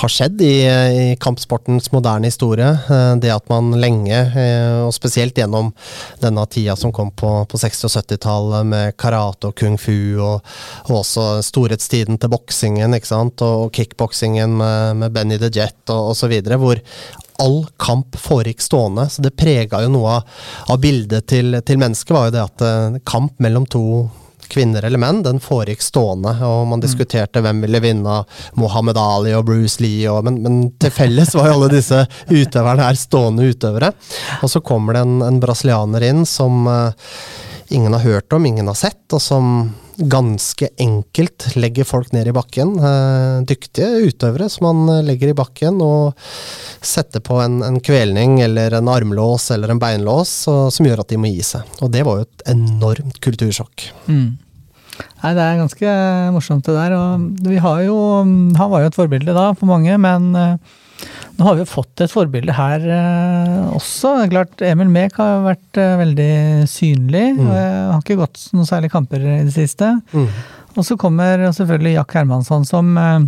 har 0.01 0.12
skjedd 0.12 0.41
i, 0.43 0.55
i, 0.67 1.05
kampsportens 1.21 1.91
moderne 1.93 2.27
historie. 2.27 2.73
Eh, 2.91 3.13
det 3.21 3.31
at 3.31 3.47
man 3.51 3.71
lenge, 3.79 4.17
eh, 4.36 4.81
og 4.83 4.91
spesielt 4.95 5.38
gjennom 5.39 5.71
denne 6.23 6.43
tida 6.51 6.75
som 6.79 6.91
kom 6.95 7.13
på, 7.15 7.31
på 7.47 7.62
60- 7.62 7.88
og 7.88 7.93
70-tallet 7.93 8.67
med 8.73 8.97
karate 8.99 9.51
og 9.51 9.55
kung 9.60 9.77
fu, 9.79 10.17
og, 10.17 10.43
og 10.89 10.99
også 11.03 11.29
storhetstiden 11.45 12.19
til 12.19 12.33
boksingen 12.33 12.97
ikke 12.97 13.12
sant? 13.13 13.45
og 13.45 13.71
kickboksingen 13.77 14.60
med, 14.60 14.99
med 15.05 15.15
Benny 15.15 15.39
the 15.39 15.51
Jet 15.53 15.93
og 15.93 16.12
osv., 16.15 16.36
hvor 16.57 16.83
all 17.38 17.60
kamp 17.79 18.17
foregikk 18.17 18.63
stående. 18.65 19.07
Så 19.13 19.23
det 19.23 19.38
prega 19.38 19.83
jo 19.86 19.91
noe 19.93 20.19
av, 20.19 20.38
av 20.73 20.79
bildet 20.81 21.29
til, 21.29 21.62
til 21.63 21.79
mennesket, 21.79 22.15
var 22.15 22.27
jo 22.27 22.36
det 22.36 22.47
at 22.47 22.65
eh, 22.65 23.03
kamp 23.07 23.38
mellom 23.43 23.67
to 23.69 23.83
kvinner 24.51 24.86
eller 24.88 25.01
menn, 25.01 25.23
den 25.25 25.41
foregikk 25.43 25.83
stående. 25.86 26.33
Og 26.45 26.67
man 26.69 26.81
mm. 26.81 26.86
diskuterte 26.86 27.43
hvem 27.45 27.63
ville 27.65 27.81
vinne 27.83 28.21
Mohammed 28.60 28.99
Ali 29.01 29.36
og 29.38 29.45
Bruce 29.49 29.83
Lee, 29.83 30.07
og, 30.12 30.23
men, 30.27 30.41
men, 30.45 30.62
til 30.81 30.93
felles 30.93 31.33
var 31.38 31.49
jo 31.49 31.57
alle 31.57 31.71
disse 31.73 32.03
utøverne 32.31 32.88
her 32.88 32.99
stående 32.99 33.49
utøvere. 33.51 33.91
Og 34.41 34.51
så 34.51 34.63
kommer 34.65 34.97
det 34.97 35.05
en, 35.07 35.19
en 35.25 35.41
brasilianer 35.43 36.07
inn 36.10 36.25
som 36.29 36.67
uh, 36.69 37.12
ingen 37.73 37.93
har 37.93 38.03
hørt 38.03 38.34
om, 38.34 38.45
ingen 38.45 38.67
har 38.67 38.77
sett, 38.77 39.03
og 39.13 39.21
som 39.21 39.73
ganske 39.97 40.69
enkelt 40.77 41.47
legger 41.58 41.88
folk 41.88 42.12
ned 42.13 42.30
i 42.30 42.34
bakken. 42.36 42.75
Eh, 42.77 43.43
dyktige 43.49 44.06
utøvere 44.12 44.49
som 44.53 44.67
man 44.67 45.06
legger 45.08 45.32
i 45.32 45.38
bakken 45.38 45.80
og 45.82 46.17
setter 46.86 47.23
på 47.25 47.39
en, 47.41 47.63
en 47.65 47.80
kvelning 47.82 48.38
eller 48.45 48.77
en 48.77 48.91
armlås 48.93 49.49
eller 49.56 49.73
en 49.73 49.82
beinlås 49.82 50.34
og, 50.51 50.67
som 50.73 50.86
gjør 50.86 51.01
at 51.01 51.13
de 51.13 51.21
må 51.21 51.32
gi 51.34 51.41
seg. 51.45 51.65
Og 51.82 51.91
det 51.93 52.06
var 52.06 52.19
jo 52.19 52.27
et 52.27 52.45
enormt 52.53 53.17
kultursjokk. 53.25 53.88
Mm. 54.06 54.38
Nei, 54.97 55.32
Det 55.34 55.43
er 55.43 55.62
ganske 55.62 55.95
morsomt 56.34 56.65
det 56.65 56.77
der. 56.77 56.93
og 56.97 57.47
vi 57.49 57.58
har 57.62 57.82
jo, 57.86 57.97
Han 58.23 58.71
var 58.71 58.82
jo 58.82 58.91
et 58.91 58.97
forbilde 58.97 59.34
da 59.34 59.51
for 59.58 59.69
mange, 59.69 59.97
men 59.97 60.30
eh, 60.36 60.77
nå 61.38 61.45
har 61.45 61.57
vi 61.57 61.62
jo 61.62 61.69
fått 61.69 62.01
et 62.01 62.12
forbilde 62.13 62.53
her 62.57 62.83
eh, 62.89 63.65
også. 63.77 64.15
Det 64.17 64.25
er 64.25 64.31
klart, 64.31 64.63
Emil 64.65 64.89
Mek 64.89 65.19
har 65.21 65.43
vært 65.45 65.79
eh, 65.81 65.95
veldig 65.99 66.31
synlig. 66.71 67.25
Mm. 67.38 67.43
og 67.45 67.57
Har 67.93 67.99
ikke 68.01 68.21
gått 68.23 68.47
noen 68.55 68.69
særlige 68.69 68.95
kamper 68.95 69.21
i 69.21 69.41
det 69.45 69.53
siste. 69.53 69.91
Mm. 70.13 70.29
Og 70.77 70.86
så 70.86 70.97
kommer 70.99 71.45
selvfølgelig 71.53 71.95
Jack 71.97 72.17
Hermansson, 72.17 72.65
som 72.65 72.97
eh, 73.01 73.27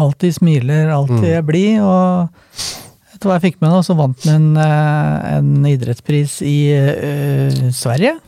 alltid 0.00 0.36
smiler, 0.36 0.92
alltid 0.92 1.24
mm. 1.24 1.32
er 1.38 1.48
blid. 1.48 1.80
Og 1.80 2.68
etter 3.14 3.30
hva 3.30 3.38
jeg 3.38 3.48
fikk 3.48 3.60
med 3.64 3.72
nå, 3.72 3.82
så 3.82 3.96
vant 3.98 4.28
han 4.28 4.36
en, 4.36 4.62
eh, 4.62 5.28
en 5.38 5.68
idrettspris 5.72 6.38
i 6.46 6.58
ø, 6.76 7.70
Sverige. 7.74 8.18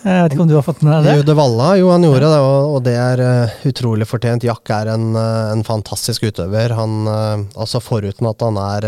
Jeg 0.00 0.24
vet 0.24 0.32
ikke 0.32 0.44
om 0.46 0.48
du 0.48 0.54
har 0.56 0.64
fått 0.64 0.80
med 0.80 0.94
deg 0.94 1.04
det? 1.04 1.14
Jude 1.18 1.34
Valla, 1.36 1.66
jo 1.76 1.90
han 1.92 2.04
gjorde 2.06 2.28
det, 2.32 2.36
og, 2.40 2.76
det 2.86 2.94
er 2.96 3.20
uh, 3.20 3.56
utrolig 3.68 4.06
fortjent. 4.08 4.46
Jack 4.48 4.70
er 4.72 4.88
en, 4.94 5.10
uh, 5.12 5.50
en 5.52 5.60
fantastisk 5.66 6.24
utøver. 6.24 6.72
Han, 6.72 6.94
uh, 7.04 7.42
altså 7.60 7.82
Foruten 7.84 8.28
at 8.30 8.40
han 8.40 8.56
er 8.60 8.86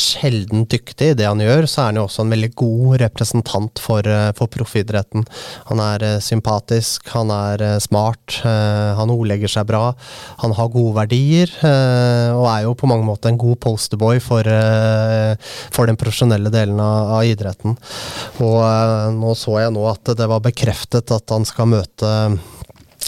sjelden 0.00 0.66
dyktig 0.70 1.10
i 1.12 1.16
det 1.16 1.24
han 1.26 1.40
gjør, 1.40 1.64
så 1.70 1.80
er 1.80 1.88
han 1.88 2.00
jo 2.00 2.04
også 2.04 2.26
en 2.26 2.34
veldig 2.34 2.50
god 2.60 3.00
representant 3.00 3.80
for, 3.80 4.04
for 4.36 4.52
proffidretten. 4.52 5.24
Han 5.70 5.80
er 5.82 6.04
sympatisk, 6.22 7.08
han 7.14 7.32
er 7.32 7.64
smart, 7.82 8.40
han 8.44 9.12
ordlegger 9.12 9.50
seg 9.50 9.68
bra. 9.70 9.82
Han 10.44 10.54
har 10.56 10.70
gode 10.72 10.94
verdier, 10.98 11.52
og 11.62 12.46
er 12.52 12.66
jo 12.66 12.76
på 12.78 12.90
mange 12.90 13.06
måter 13.08 13.32
en 13.32 13.40
god 13.40 13.58
posterboy 13.64 14.20
for, 14.22 14.46
for 15.72 15.90
den 15.90 15.98
profesjonelle 16.00 16.52
delen 16.54 16.80
av, 16.82 17.14
av 17.18 17.30
idretten. 17.30 17.76
Og 18.44 19.16
nå 19.16 19.34
så 19.38 19.58
jeg 19.64 19.69
nå 19.74 19.84
at 19.90 20.12
det 20.18 20.28
var 20.30 20.42
bekreftet 20.44 21.12
at 21.14 21.34
han 21.34 21.46
skal 21.48 21.70
møte 21.72 22.10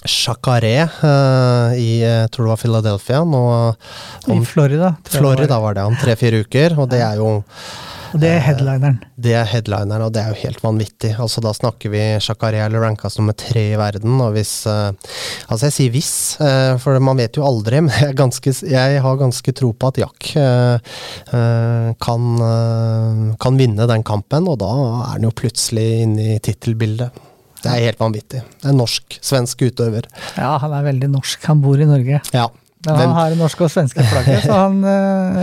Chacaré 0.03 0.83
uh, 0.83 1.75
i 1.79 2.01
jeg 2.03 2.31
tror 2.35 2.49
det 2.49 2.53
var 2.55 2.63
Philadelphia. 2.63 3.23
Nå, 3.29 3.43
om, 4.27 4.41
I 4.43 4.49
Florida. 4.49 4.95
Florida 5.07 5.61
var 5.63 5.77
det 5.79 5.85
om 5.87 5.99
tre-fire 6.01 6.43
uker, 6.43 6.75
og 6.81 6.91
det 6.91 7.03
er 7.05 7.21
jo 7.21 7.37
Og 8.13 8.21
det 8.21 8.29
er 8.29 8.43
headlineren. 8.45 8.99
Det 9.17 9.33
er 9.37 9.47
headlineren, 9.49 10.05
og 10.05 10.13
det 10.13 10.21
er 10.23 10.33
jo 10.33 10.41
helt 10.43 10.61
vanvittig. 10.63 11.15
Altså 11.23 11.41
Da 11.45 11.55
snakker 11.57 11.93
vi 11.93 12.03
Shakariel 12.21 12.77
rankas 12.83 13.17
nummer 13.19 13.37
tre 13.39 13.65
i 13.73 13.79
verden, 13.81 14.19
og 14.21 14.35
hvis 14.37 14.53
uh, 14.69 14.93
Altså, 15.49 15.69
jeg 15.69 15.77
sier 15.77 15.95
hvis, 15.95 16.13
uh, 16.43 16.77
for 16.83 17.01
man 17.01 17.21
vet 17.21 17.39
jo 17.39 17.47
aldri, 17.47 17.81
men 17.85 17.93
jeg, 17.97 18.17
ganske, 18.19 18.55
jeg 18.69 19.03
har 19.05 19.21
ganske 19.21 19.57
tro 19.57 19.73
på 19.73 19.93
at 19.93 20.01
Jack 20.03 20.33
kan, 22.03 22.25
kan 23.43 23.59
vinne 23.59 23.87
den 23.89 24.05
kampen, 24.07 24.49
og 24.51 24.59
da 24.61 24.71
er 24.73 25.13
han 25.15 25.27
jo 25.27 25.33
plutselig 25.37 25.87
inne 26.05 26.27
i 26.35 26.41
tittelbildet. 26.43 27.21
Det 27.63 27.71
er 27.71 27.87
helt 27.89 28.01
vanvittig. 28.01 28.43
En 28.67 28.79
norsk-svensk 28.81 29.65
utøver. 29.69 30.09
Ja, 30.37 30.57
han 30.63 30.75
er 30.75 30.87
veldig 30.89 31.11
norsk. 31.13 31.45
Han 31.51 31.63
bor 31.65 31.81
i 31.81 31.89
Norge. 31.89 32.23
Ja. 32.35 32.49
Men 32.87 32.99
han 32.99 33.15
har 33.15 33.37
norske 33.39 33.67
og 33.67 33.71
svenske 33.71 34.03
flagget, 34.11 34.43
så 34.47 34.65
han 34.65 34.81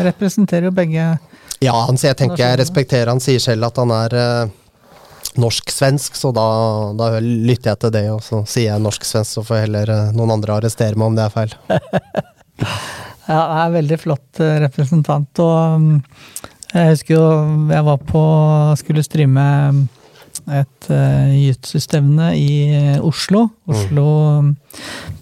representerer 0.10 0.68
jo 0.68 0.76
begge. 0.76 1.06
Ja, 1.64 1.76
han, 1.88 2.00
jeg 2.00 2.16
tenker 2.20 2.40
jeg 2.40 2.60
respekterer 2.62 3.12
Han 3.12 3.22
sier 3.24 3.42
selv 3.44 3.68
at 3.68 3.80
han 3.82 3.92
er 3.92 4.16
eh, 4.16 4.52
norsk-svensk, 5.40 6.16
så 6.16 6.32
da, 6.36 6.48
da, 6.98 7.12
lytter 7.20 7.74
jeg 7.74 7.82
til 7.84 7.94
det. 7.96 8.06
Og 8.14 8.24
så 8.24 8.42
sier 8.50 8.72
jeg 8.72 8.84
norsk-svensk, 8.84 9.40
så 9.40 9.46
får 9.46 9.66
heller 9.66 9.92
eh, 9.94 10.16
noen 10.16 10.38
andre 10.38 10.56
arrestere 10.56 11.00
meg 11.00 11.12
om 11.12 11.20
det 11.20 11.28
er 11.28 11.36
feil. 11.36 11.56
ja, 13.30 13.40
han 13.40 13.62
er 13.66 13.76
veldig 13.76 14.00
flott 14.02 14.44
representant. 14.66 15.44
Og 15.44 15.80
um, 15.80 15.90
jeg 16.74 16.94
husker 16.94 17.16
jo 17.18 17.30
jeg 17.72 17.86
var 17.88 18.04
på 18.06 18.22
Skulle 18.78 19.02
streame 19.06 19.46
et 20.50 20.88
uh, 20.90 21.28
jiu-jitsu-stevne 21.34 22.32
i 22.40 22.54
Oslo. 23.06 23.50
Oslo 23.70 24.06
mm. 24.46 24.54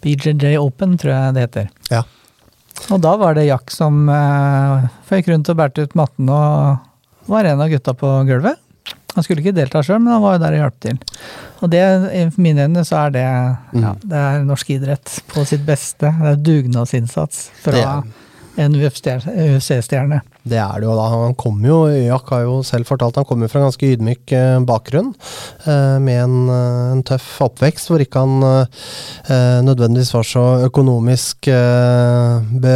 BJJ 0.03 0.53
Open, 0.61 0.95
tror 1.01 1.15
jeg 1.15 1.35
det 1.35 1.47
heter. 1.47 1.73
Ja. 1.91 2.03
Og 2.93 3.01
da 3.03 3.15
var 3.19 3.35
det 3.35 3.47
Jack 3.47 3.73
som 3.73 4.05
eh, 4.11 4.87
føyk 5.09 5.31
rundt 5.33 5.51
og 5.51 5.59
bærte 5.59 5.87
ut 5.87 5.97
matten 5.97 6.29
og 6.31 7.27
var 7.27 7.49
en 7.49 7.61
av 7.63 7.71
gutta 7.71 7.93
på 7.97 8.11
gulvet. 8.29 8.61
Han 9.17 9.25
skulle 9.25 9.41
ikke 9.41 9.55
delta 9.57 9.81
sjøl, 9.81 9.97
men 10.03 10.13
han 10.13 10.21
var 10.21 10.35
jo 10.35 10.41
der 10.43 10.55
og 10.55 10.61
hjalp 10.61 10.75
til. 10.85 10.99
Og 11.65 11.71
det, 11.73 11.81
i 12.13 12.21
mine 12.37 12.67
øyne 12.67 12.83
så 12.85 12.99
er 13.07 13.15
det, 13.15 13.25
mm. 13.73 13.81
ja, 13.81 13.93
det 14.03 14.19
er 14.21 14.45
norsk 14.45 14.69
idrett 14.75 15.15
på 15.31 15.43
sitt 15.49 15.63
beste. 15.65 16.11
Det 16.21 16.33
er 16.35 16.43
dugnadsinnsats 16.45 17.47
fra 17.63 17.73
det, 17.73 17.87
en 18.57 18.75
UFC-stjerne. 18.75 20.21
Det 20.47 20.59
er 20.59 20.79
det 20.79 20.87
jo 20.87 20.95
da. 20.97 21.07
Han 21.13 21.35
kommer 21.37 21.69
jo, 21.69 21.79
Jack 21.91 22.31
har 22.33 22.45
jo 22.45 22.59
selv 22.65 22.89
fortalt, 22.89 23.19
han 23.19 23.27
kommer 23.27 23.51
fra 23.51 23.61
en 23.61 23.67
ganske 23.67 23.91
ydmyk 23.93 24.33
eh, 24.35 24.57
bakgrunn. 24.67 25.13
Eh, 25.65 25.97
med 26.03 26.23
en, 26.23 26.37
eh, 26.53 26.93
en, 26.95 27.03
tøff 27.07 27.27
oppvekst 27.45 27.91
hvor 27.91 28.03
ikke 28.03 28.23
han 28.23 28.65
nødvendigvis 29.67 30.13
var 30.15 30.25
så 30.27 30.45
økonomisk 30.67 31.47
be 31.47 32.75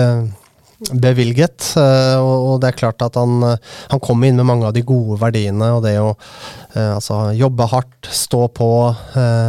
bevilget. 0.89 1.73
Eh, 1.77 2.17
og 2.17 2.59
det 2.61 2.71
er 2.71 2.79
klart 2.79 3.03
at 3.05 3.17
han, 3.19 3.41
eh, 3.45 3.71
han 3.91 4.01
kommer 4.03 4.27
inn 4.27 4.39
med 4.39 4.47
mange 4.49 4.67
av 4.67 4.73
de 4.75 4.83
gode 4.85 5.19
verdiene. 5.21 5.69
Og 5.75 5.83
det 5.85 5.95
å 6.01 6.09
eh, 6.11 6.95
altså, 6.95 7.19
jobbe 7.37 7.67
hardt, 7.71 8.09
stå 8.11 8.47
på, 8.57 8.67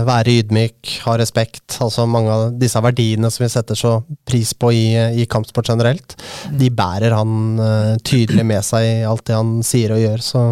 være 0.06 0.34
ydmyk, 0.42 0.90
ha 1.06 1.16
respekt. 1.18 1.78
Altså 1.82 2.04
mange 2.10 2.32
av 2.34 2.44
disse 2.60 2.80
verdiene 2.84 3.30
som 3.32 3.46
vi 3.46 3.50
setter 3.52 3.78
så 3.78 3.94
pris 4.28 4.52
på 4.54 4.72
i, 4.76 4.84
i 5.22 5.26
kampsport 5.30 5.70
generelt, 5.72 6.16
mm. 6.50 6.58
de 6.60 6.68
bærer 6.76 7.16
han 7.16 7.62
tydelig 8.04 8.44
med 8.46 8.66
seg 8.66 8.86
i 8.86 8.94
alt 9.08 9.24
det 9.28 9.38
han 9.38 9.54
sier 9.66 9.94
og 9.96 10.02
gjør. 10.02 10.24
Så 10.26 10.44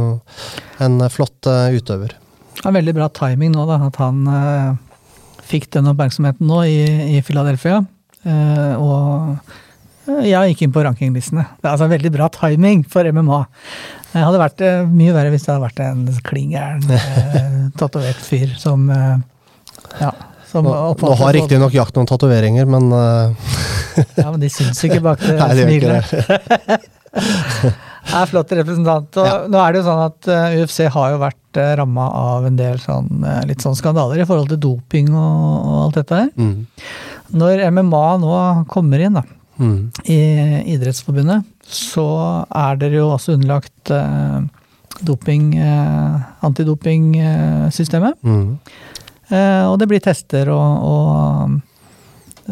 en 0.83 1.05
flott 1.13 1.47
utøver. 1.47 2.17
Det 2.61 2.67
er 2.67 2.77
veldig 2.81 2.97
bra 2.97 3.11
timing 3.15 3.53
nå, 3.55 3.67
da, 3.69 3.79
at 3.91 4.01
han 4.01 4.25
fikk 5.51 5.69
den 5.77 5.91
oppmerksomheten 5.93 6.49
nå 6.49 6.63
i, 6.71 6.81
i 7.19 7.25
Philadelphia. 7.27 7.83
og 8.81 9.37
jeg 10.27 10.53
gikk 10.53 10.67
inn 10.67 10.75
på 10.75 10.83
rankinglistene. 10.85 11.47
Det 11.61 11.69
er 11.69 11.75
altså 11.75 11.89
veldig 11.91 12.13
bra 12.15 12.29
timing 12.35 12.85
for 12.89 13.07
MMA. 13.07 13.41
Det 14.11 14.23
hadde 14.25 14.41
vært 14.43 14.63
eh, 14.67 14.81
mye 14.91 15.15
verre 15.15 15.31
hvis 15.31 15.45
det 15.47 15.53
hadde 15.53 15.67
vært 15.69 15.83
en 15.85 16.23
kling 16.27 16.55
gæren, 16.57 16.87
eh, 16.97 17.53
tatovert 17.79 18.25
fyr 18.25 18.57
som 18.59 18.89
eh, 18.91 19.21
ja, 20.01 20.11
som 20.51 20.67
Nå, 20.67 20.73
nå 20.99 21.13
har 21.21 21.37
riktignok 21.37 21.75
jakt 21.77 21.95
noen 21.95 22.09
tatoveringer, 22.11 22.67
men 22.67 22.89
uh... 22.91 23.53
Ja, 24.17 24.33
men 24.33 24.41
de 24.43 24.51
syns 24.51 24.81
ikke 24.87 24.99
bak 25.05 25.23
det 25.23 25.37
smilet. 25.61 26.11
det 26.11 27.71
er 28.19 28.31
flott 28.31 28.55
representant. 28.59 29.21
Og 29.23 29.29
ja. 29.29 29.37
nå 29.51 29.61
er 29.63 29.71
det 29.71 29.83
jo 29.83 29.87
sånn 29.87 30.03
at 30.09 30.31
UFC 30.59 30.81
har 30.91 31.15
jo 31.15 31.21
vært 31.23 31.61
ramma 31.79 32.09
av 32.19 32.49
en 32.51 32.59
del 32.59 32.83
sånn, 32.83 33.23
litt 33.47 33.63
sånn 33.63 33.79
skandaler 33.79 34.23
i 34.23 34.27
forhold 34.27 34.51
til 34.51 34.63
doping 34.63 35.13
og, 35.15 35.55
og 35.71 35.79
alt 35.85 36.01
dette 36.01 36.19
her. 36.25 36.31
Mm. 36.35 36.67
Når 37.39 37.65
MMA 37.71 38.07
nå 38.25 38.35
kommer 38.71 39.07
inn, 39.07 39.19
da, 39.21 39.23
mm. 39.61 39.81
i 40.11 40.21
Idrettsforbundet, 40.75 41.47
så 41.71 42.07
er 42.49 42.81
dere 42.81 43.03
jo 43.03 43.11
også 43.15 43.37
underlagt 43.37 43.93
eh, 43.95 44.41
doping, 45.07 45.53
eh, 45.61 46.29
antidopingsystemet. 46.47 48.19
Mm. 48.27 48.59
Eh, 49.31 49.65
og 49.71 49.79
det 49.81 49.91
blir 49.91 50.03
tester 50.03 50.51
og, 50.51 50.87
og 50.91 51.61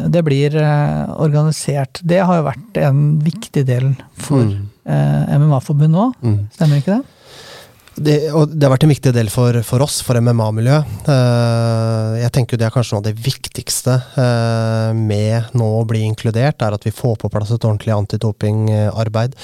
det 0.07 0.23
blir 0.23 0.55
eh, 0.55 1.05
organisert. 1.19 2.01
Det 2.07 2.21
har 2.23 2.39
jo 2.39 2.47
vært 2.47 2.81
en 2.85 3.05
viktig 3.25 3.65
del 3.67 3.93
for 4.19 4.45
mm. 4.47 4.67
Eh, 4.89 5.35
MMA-forbundet 5.37 5.99
òg, 6.01 6.13
mm. 6.25 6.37
stemmer 6.55 6.79
ikke 6.79 6.95
det? 6.95 7.17
Det, 7.99 8.15
det 8.31 8.63
har 8.65 8.71
vært 8.71 8.85
en 8.87 8.93
viktig 8.93 9.11
del 9.15 9.29
for, 9.33 9.59
for 9.67 9.83
oss, 9.83 9.99
for 10.05 10.19
MMA-miljøet. 10.23 10.93
Uh, 11.09 12.15
jeg 12.21 12.31
tenker 12.35 12.59
det 12.59 12.69
er 12.69 12.73
kanskje 12.73 12.95
noe 12.95 13.03
av 13.03 13.09
det 13.09 13.25
viktigste 13.25 13.97
uh, 14.15 14.95
med 14.95 15.51
nå 15.59 15.67
å 15.81 15.83
bli 15.89 16.05
inkludert, 16.07 16.63
er 16.63 16.77
at 16.77 16.87
vi 16.87 16.95
får 16.95 17.19
på 17.19 17.31
plass 17.33 17.51
et 17.51 17.59
ordentlig 17.59 17.95
antidopingarbeid. 17.97 19.35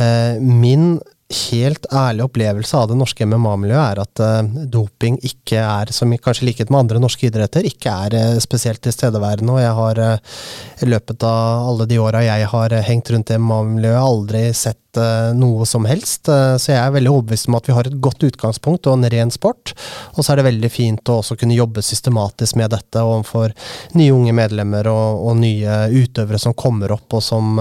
Uh, 0.00 0.42
min 0.42 0.98
helt 1.30 1.86
ærlig 1.94 2.24
opplevelse 2.26 2.76
av 2.76 2.88
det 2.90 2.96
norske 2.98 3.26
MMA-miljøet 3.26 3.84
er 3.84 4.00
at 4.02 4.22
uh, 4.24 4.64
doping 4.70 5.18
ikke 5.26 5.60
er, 5.62 5.92
som 5.94 6.12
kanskje 6.18 6.48
likhet 6.48 6.72
med 6.72 6.84
andre 6.84 7.02
norske 7.02 7.28
idretter, 7.28 7.66
ikke 7.66 7.94
er 8.06 8.16
uh, 8.18 8.40
spesielt 8.42 8.82
tilstedeværende. 8.84 9.54
Og 9.54 9.62
jeg 9.62 9.76
har 9.78 10.02
uh, 10.02 10.42
i 10.82 10.90
løpet 10.90 11.26
av 11.26 11.70
alle 11.70 11.86
de 11.90 12.00
åra 12.02 12.24
jeg 12.26 12.50
har 12.50 12.74
hengt 12.86 13.14
rundt 13.14 13.34
MMA-miljøet, 13.36 14.02
aldri 14.02 14.44
sett 14.56 14.89
noe 15.36 15.66
som 15.68 15.86
helst. 15.88 16.26
så 16.26 16.72
jeg 16.72 16.78
er 16.78 16.94
veldig 16.94 17.10
overbevist 17.12 17.48
om 17.48 17.56
at 17.58 17.68
vi 17.68 17.74
har 17.76 17.86
et 17.86 17.98
godt 18.02 18.24
utgangspunkt 18.26 18.88
og 18.88 18.98
en 18.98 19.10
ren 19.12 19.30
sport. 19.30 19.74
Og 20.16 20.24
så 20.24 20.32
er 20.32 20.40
det 20.40 20.48
veldig 20.48 20.70
fint 20.72 21.12
å 21.12 21.20
også 21.20 21.36
kunne 21.40 21.56
jobbe 21.56 21.82
systematisk 21.84 22.58
med 22.58 22.72
dette 22.74 23.02
overfor 23.04 23.54
nye 23.98 24.14
unge 24.14 24.34
medlemmer 24.36 24.88
og, 24.90 25.22
og 25.30 25.38
nye 25.40 25.76
utøvere 25.94 26.40
som 26.42 26.56
kommer 26.58 26.94
opp 26.96 27.18
og 27.18 27.22
som 27.24 27.60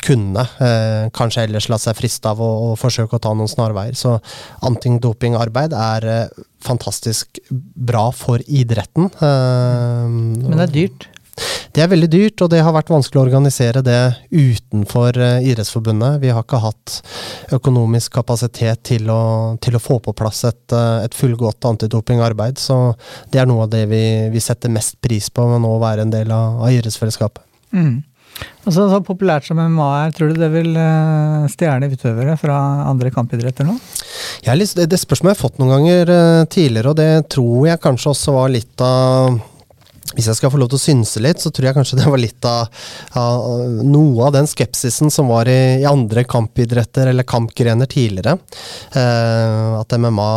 kunne 0.00 0.46
kanskje 1.16 1.44
ellers 1.46 1.68
la 1.70 1.78
seg 1.80 1.96
friste 1.98 2.30
av 2.30 2.40
å, 2.42 2.74
forsøke 2.80 3.18
å 3.18 3.22
ta 3.22 3.32
noen 3.36 3.50
snarveier. 3.50 3.96
Så 3.98 4.16
antidopingarbeid 4.66 5.74
er 5.76 6.08
eh, 6.10 6.42
fantastisk 6.64 7.40
bra 7.50 8.08
for 8.14 8.42
idretten. 8.46 9.10
Men 9.20 10.58
det 10.58 10.68
er 10.68 10.74
dyrt? 10.76 11.09
Det 11.70 11.84
er 11.84 11.90
veldig 11.92 12.08
dyrt, 12.10 12.42
og 12.42 12.50
det 12.50 12.62
har 12.66 12.74
vært 12.74 12.90
vanskelig 12.90 13.20
å 13.20 13.22
organisere 13.22 13.82
det 13.86 13.98
utenfor 14.34 15.14
uh, 15.20 15.46
Idrettsforbundet. 15.46 16.18
Vi 16.22 16.32
har 16.34 16.42
ikke 16.42 16.62
hatt 16.64 16.96
økonomisk 17.54 18.16
kapasitet 18.18 18.82
til 18.90 19.10
å, 19.12 19.22
til 19.62 19.78
å 19.78 19.82
få 19.82 20.00
på 20.02 20.14
plass 20.18 20.42
et, 20.48 20.64
uh, 20.74 20.98
et, 21.04 21.14
fullgodt 21.14 21.68
antidopingarbeid. 21.70 22.58
Så 22.58 22.78
det 23.30 23.42
er 23.42 23.46
noe 23.50 23.68
av 23.68 23.74
det 23.74 23.84
vi, 23.90 24.02
vi 24.34 24.42
setter 24.42 24.72
mest 24.74 24.98
pris 25.04 25.30
på 25.30 25.46
med 25.50 25.62
nå 25.62 25.76
å 25.76 25.82
være 25.82 26.06
en 26.06 26.14
del 26.14 26.32
av, 26.34 26.58
av 26.64 26.74
idrettsfellesskapet. 26.74 27.44
Mm. 27.70 28.00
Altså, 28.64 28.88
så 28.90 28.98
populært 29.04 29.46
som 29.46 29.58
MMA 29.60 29.88
er, 30.00 30.16
tror 30.16 30.32
du 30.32 30.40
det 30.40 30.50
vil 30.50 30.74
uh, 30.74 31.46
stjerne 31.52 31.90
utøvere 31.92 32.34
fra 32.40 32.58
andre 32.90 33.12
kampidretter 33.14 33.68
nå? 33.68 33.76
Litt, 34.50 34.74
det, 34.74 34.88
det 34.90 34.98
spørsmålet 34.98 35.36
jeg 35.36 35.38
har 35.38 35.44
fått 35.44 35.62
noen 35.62 35.76
ganger 35.76 36.12
tidligere, 36.50 36.90
og 36.90 36.98
det 36.98 37.30
tror 37.30 37.70
jeg 37.70 37.82
kanskje 37.84 38.10
også 38.10 38.34
var 38.34 38.50
litt 38.50 38.82
av 38.82 39.38
hvis 40.10 40.26
jeg 40.26 40.38
skal 40.40 40.50
få 40.50 40.58
lov 40.58 40.72
til 40.72 40.78
å 40.80 40.82
synse 40.82 41.20
litt, 41.22 41.38
så 41.38 41.52
tror 41.54 41.68
jeg 41.68 41.76
kanskje 41.76 42.00
det 42.00 42.08
var 42.10 42.18
litt 42.18 42.46
av, 42.48 42.86
av 43.20 43.82
noe 43.86 44.26
av 44.26 44.32
den 44.34 44.48
skepsisen 44.50 45.12
som 45.12 45.28
var 45.30 45.46
i, 45.50 45.82
i 45.82 45.86
andre 45.86 46.24
kampidretter 46.26 47.12
eller 47.12 47.26
kampgrener 47.28 47.86
tidligere. 47.90 48.34
Eh, 48.98 49.76
at 49.78 49.94
MMA 49.94 50.32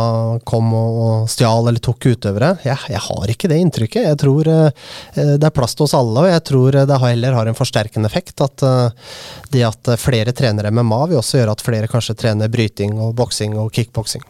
kom 0.46 0.70
og, 0.78 1.00
og 1.06 1.32
stjal 1.32 1.66
eller 1.66 1.82
tok 1.82 2.06
utøvere. 2.12 2.52
Jeg, 2.62 2.78
jeg, 2.94 3.02
har 3.08 3.32
ikke 3.34 3.50
det 3.50 3.58
inntrykket. 3.64 4.06
Jeg 4.12 4.20
tror 4.22 4.52
eh, 4.52 4.84
det 5.16 5.48
er 5.48 5.56
plass 5.56 5.74
til 5.74 5.88
oss 5.88 5.96
alle, 5.98 6.22
og 6.22 6.30
jeg 6.30 6.44
tror 6.52 6.78
det 6.84 7.00
heller 7.08 7.40
har 7.40 7.50
en 7.50 7.58
forsterkende 7.58 8.10
effekt. 8.10 8.44
At 8.46 8.62
eh, 8.62 9.10
det 9.50 9.66
at 9.66 9.94
flere 9.98 10.36
trener 10.36 10.70
MMA, 10.70 11.00
vil 11.10 11.18
også 11.18 11.40
gjøre 11.40 11.58
at 11.58 11.66
flere 11.66 11.90
kanskje 11.90 12.14
trener 12.22 12.52
bryting 12.52 12.94
og 13.00 13.16
boksing 13.18 13.58
og 13.58 13.74
kickboksing. 13.74 14.22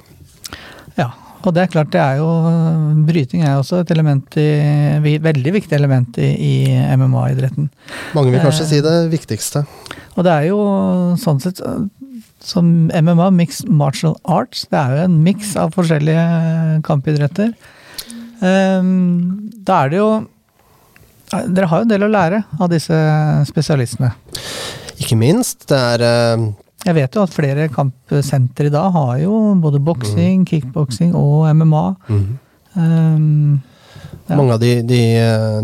Ja, 0.96 1.10
og 1.44 1.54
det 1.56 1.64
er 1.64 1.72
klart, 1.72 1.90
det 1.92 2.00
er 2.00 2.20
jo 2.20 2.28
Bryting 3.04 3.44
er 3.44 3.58
også 3.58 3.82
et 3.82 3.90
element 3.92 4.36
i, 4.40 5.16
veldig 5.22 5.52
viktig 5.58 5.76
element 5.76 6.18
i, 6.20 6.30
i 6.32 6.54
MMA-idretten. 6.96 7.68
Mange 8.16 8.32
vil 8.32 8.42
kanskje 8.44 8.64
eh, 8.64 8.70
si 8.70 8.80
det 8.84 8.94
viktigste. 9.12 9.64
Og 10.14 10.24
det 10.26 10.32
er 10.32 10.48
jo 10.48 10.58
sånn 11.20 11.42
sett 11.44 11.60
som 12.44 12.70
MMA, 12.92 13.30
Mixed 13.36 13.70
Martial 13.72 14.16
Arts, 14.28 14.66
det 14.72 14.80
er 14.80 14.96
jo 14.96 15.04
en 15.06 15.20
miks 15.24 15.54
av 15.60 15.72
forskjellige 15.76 16.80
kampidretter. 16.84 17.54
Eh, 18.44 18.92
da 19.64 19.82
er 19.82 19.92
det 19.92 20.00
jo 20.02 20.12
Dere 21.34 21.66
har 21.66 21.80
jo 21.80 21.86
en 21.86 21.90
del 21.90 22.04
å 22.06 22.10
lære 22.12 22.44
av 22.62 22.68
disse 22.70 22.94
spesialistene. 23.48 24.12
Ikke 25.02 25.16
minst. 25.18 25.64
Det 25.66 25.78
er 25.96 26.04
uh 26.04 26.44
Jeg 26.84 26.96
vet 26.98 27.16
jo 27.16 27.22
at 27.24 27.32
flere 27.32 27.68
kampsentre 27.72 28.68
i 28.68 28.72
dag 28.72 28.90
har 28.92 29.14
jo 29.22 29.36
både 29.62 29.80
boksing, 29.80 30.44
kickboksing 30.48 31.14
og 31.16 31.46
MMA. 31.56 31.84
Um, 32.74 33.62
ja. 34.26 34.36
Mange 34.36 34.54
av 34.54 34.60
de, 34.60 34.82
de, 34.82 35.00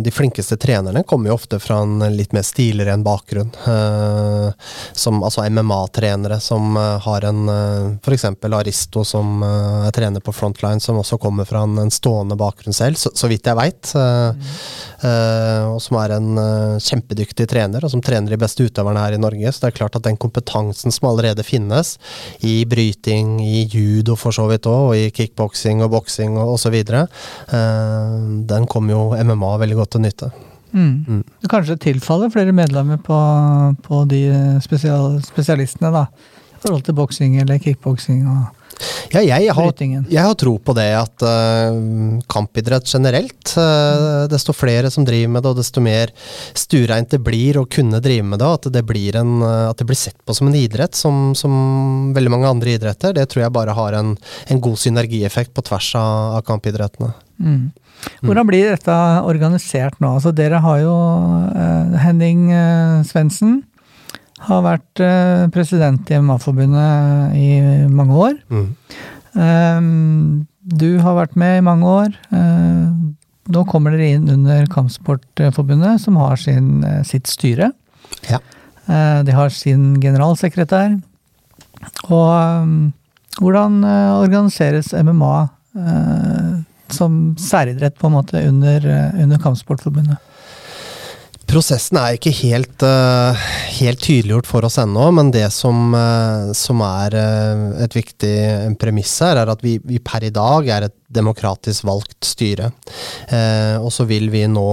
de, 0.04 0.10
flinkeste 0.10 0.56
trenerne 0.60 1.00
kommer 1.02 1.30
jo 1.30 1.36
ofte 1.38 1.56
fra 1.62 1.78
en 1.80 2.02
litt 2.12 2.34
mer 2.36 2.44
stilren 2.44 3.00
bakgrunn. 3.02 3.48
Eh, 3.56 4.50
som, 4.92 5.22
altså 5.24 5.46
MMA-trenere 5.48 6.36
som 6.44 6.76
uh, 6.76 6.98
har 7.00 7.24
en 7.24 7.48
eh, 7.48 7.86
F.eks. 8.04 8.26
Aristo 8.44 9.04
som 9.06 9.40
er 9.46 9.94
trener 9.96 10.20
på 10.20 10.34
Frontline, 10.36 10.80
som 10.80 10.98
også 11.00 11.16
kommer 11.22 11.48
fra 11.48 11.62
en, 11.64 11.78
en 11.80 11.92
stående 11.94 12.36
bakgrunn 12.36 12.76
selv, 12.76 13.00
så, 13.00 13.12
så 13.16 13.30
vidt 13.32 13.48
jeg 13.48 13.56
veit. 13.56 13.94
Uh, 13.96 14.36
mm. 15.00 15.70
og 15.70 15.78
som 15.80 15.96
er 15.96 16.12
en 16.18 16.28
kjempedyktig 16.82 17.46
trener, 17.48 17.84
og 17.84 17.92
som 17.92 18.02
trener 18.04 18.34
de 18.34 18.38
beste 18.40 18.66
utøverne 18.66 19.00
her 19.00 19.16
i 19.16 19.22
Norge. 19.22 19.54
Så 19.54 19.64
det 19.64 19.70
er 19.70 19.78
klart 19.78 19.96
at 19.96 20.04
den 20.04 20.20
kompetansen 20.20 20.92
som 20.92 21.08
allerede 21.08 21.46
finnes 21.46 21.94
i 22.44 22.58
bryting, 22.68 23.38
i 23.40 23.64
judo 23.64 24.18
for 24.20 24.36
så 24.36 24.44
vidt 24.50 24.68
òg, 24.68 24.90
og 24.90 24.98
i 24.98 25.08
kickboksing 25.16 25.80
og 25.86 25.94
boksing 25.96 26.36
og 26.36 26.58
osv., 26.58 26.76
uh, 26.84 28.49
den 28.50 28.68
kom 28.70 28.90
jo 28.92 29.10
MMA 29.16 29.56
veldig 29.64 29.80
godt 29.80 29.94
til 29.96 30.04
nytte. 30.04 30.30
Mm. 30.70 30.92
Mm. 31.08 31.22
Kanskje 31.50 31.78
tilfaller 31.82 32.30
flere 32.30 32.54
medlemmer 32.54 33.00
på, 33.02 33.18
på 33.86 34.04
de 34.10 34.22
spesial, 34.62 35.18
spesialistene, 35.26 35.90
da. 35.94 36.06
I 36.54 36.62
forhold 36.62 36.84
til 36.86 36.96
boksing 36.98 37.38
eller 37.40 37.60
kickboksing 37.62 38.26
og 38.28 38.48
ja, 39.10 39.20
jeg 39.20 39.52
har, 39.52 39.72
jeg 39.82 40.22
har, 40.22 40.34
tro 40.38 40.52
på 40.62 40.72
det 40.76 40.86
at 40.96 41.24
uh, 41.26 42.20
kampidrett 42.30 42.86
generelt 42.88 43.52
uh, 43.58 44.24
Desto 44.30 44.54
flere 44.56 44.88
som 44.92 45.04
driver 45.04 45.32
med 45.34 45.44
det, 45.44 45.50
og 45.50 45.58
desto 45.58 45.82
mer 45.84 46.12
stureint 46.56 47.10
det 47.10 47.20
blir 47.24 47.58
å 47.60 47.66
kunne 47.68 48.00
drive 48.00 48.24
med 48.30 48.40
det, 48.40 48.48
at 48.48 48.70
det 48.72 48.84
blir, 48.86 49.18
en, 49.20 49.42
at 49.42 49.82
det 49.82 49.88
blir 49.90 49.98
sett 49.98 50.16
på 50.24 50.36
som 50.36 50.48
en 50.48 50.56
idrett, 50.56 50.96
som, 50.96 51.34
som, 51.36 51.52
veldig 52.16 52.32
mange 52.32 52.54
andre 52.54 52.76
idretter, 52.78 53.12
det 53.16 53.26
tror 53.32 53.44
jeg 53.44 53.56
bare 53.56 53.74
har 53.76 53.98
en, 53.98 54.14
en 54.48 54.62
god 54.62 54.80
synergieffekt 54.80 55.52
på 55.56 55.66
tvers 55.66 55.92
av, 56.00 56.38
av 56.38 56.46
kampidrettene. 56.48 57.12
Mm. 57.42 57.64
Hvordan 58.24 58.48
blir 58.48 58.70
dette 58.72 58.96
organisert 59.28 59.98
nå? 60.00 60.14
Altså, 60.18 60.32
dere 60.36 60.60
har 60.64 60.80
jo 60.82 60.94
uh, 60.94 61.98
Henning 62.00 62.48
uh, 62.52 63.00
Svendsen. 63.06 63.60
Har 64.46 64.62
vært 64.64 65.02
uh, 65.04 65.48
president 65.52 66.08
i 66.08 66.20
MMA-forbundet 66.20 67.34
i 67.36 67.48
mange 67.92 68.16
år. 68.16 68.38
Mm. 68.48 68.68
Um, 69.36 70.46
du 70.60 70.98
har 71.04 71.18
vært 71.18 71.36
med 71.40 71.58
i 71.58 71.64
mange 71.64 71.88
år. 71.88 72.14
Uh, 72.32 72.88
nå 73.50 73.66
kommer 73.68 73.96
dere 73.96 74.14
inn 74.14 74.30
under 74.32 74.64
Kampsportforbundet, 74.70 76.00
som 76.04 76.16
har 76.20 76.40
sin, 76.40 76.80
sitt 77.04 77.28
styre. 77.28 77.72
Ja. 78.30 78.40
Uh, 78.88 79.20
de 79.26 79.36
har 79.36 79.52
sin 79.52 79.94
generalsekretær. 80.00 80.96
Og 82.08 82.28
um, 82.64 82.74
hvordan 83.40 83.80
organiseres 84.20 84.92
MMA? 84.92 85.34
Som 86.96 87.36
særidrett 87.40 87.98
på 87.98 88.08
en 88.08 88.18
måte 88.18 88.42
under, 88.48 88.86
eh, 88.86 89.22
under 89.22 89.38
Kampsportforbundet? 89.38 90.18
Prosessen 91.50 91.96
er 91.98 92.14
ikke 92.14 92.30
helt, 92.44 92.82
uh, 92.86 93.34
helt 93.80 93.98
tydeliggjort 93.98 94.46
for 94.46 94.62
oss 94.68 94.76
ennå, 94.78 95.08
men 95.16 95.32
det 95.34 95.48
som, 95.50 95.90
uh, 95.90 96.52
som 96.54 96.78
er 96.86 97.16
et 97.82 97.96
viktig 97.96 98.76
premiss 98.78 99.16
her, 99.24 99.40
er 99.40 99.50
at 99.50 99.64
vi, 99.64 99.72
vi, 99.82 99.98
per 99.98 100.28
i 100.28 100.30
dag 100.30 100.68
er 100.70 100.86
et 100.86 100.94
demokratisk 101.10 101.88
valgt 101.88 102.22
styre. 102.22 102.68
og 103.82 103.88
så 103.90 104.04
vil 104.06 104.28
vi 104.30 104.44
nå 104.46 104.70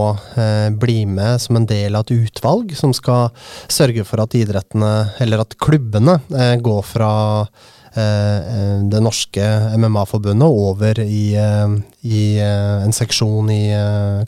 bli 0.77 0.99
med 1.09 1.41
som 1.41 1.57
en 1.57 1.65
del 1.65 1.97
av 1.97 2.05
et 2.05 2.13
utvalg 2.13 2.75
som 2.77 2.93
skal 2.93 3.31
sørge 3.65 4.05
for 4.05 4.21
at 4.21 4.37
idrettene, 4.37 5.15
eller 5.17 5.41
at 5.41 5.57
klubbene, 5.57 6.19
går 6.61 6.85
fra 6.85 7.09
Eh, 7.17 7.55
eh, 7.57 7.76
det 7.97 8.99
norske 9.01 9.43
MMA-forbundet 9.77 10.47
over 10.47 10.99
i, 11.01 11.35
eh, 11.35 11.75
i, 12.07 12.21
en 12.39 12.93
seksjon 12.93 13.49
i 13.51 13.61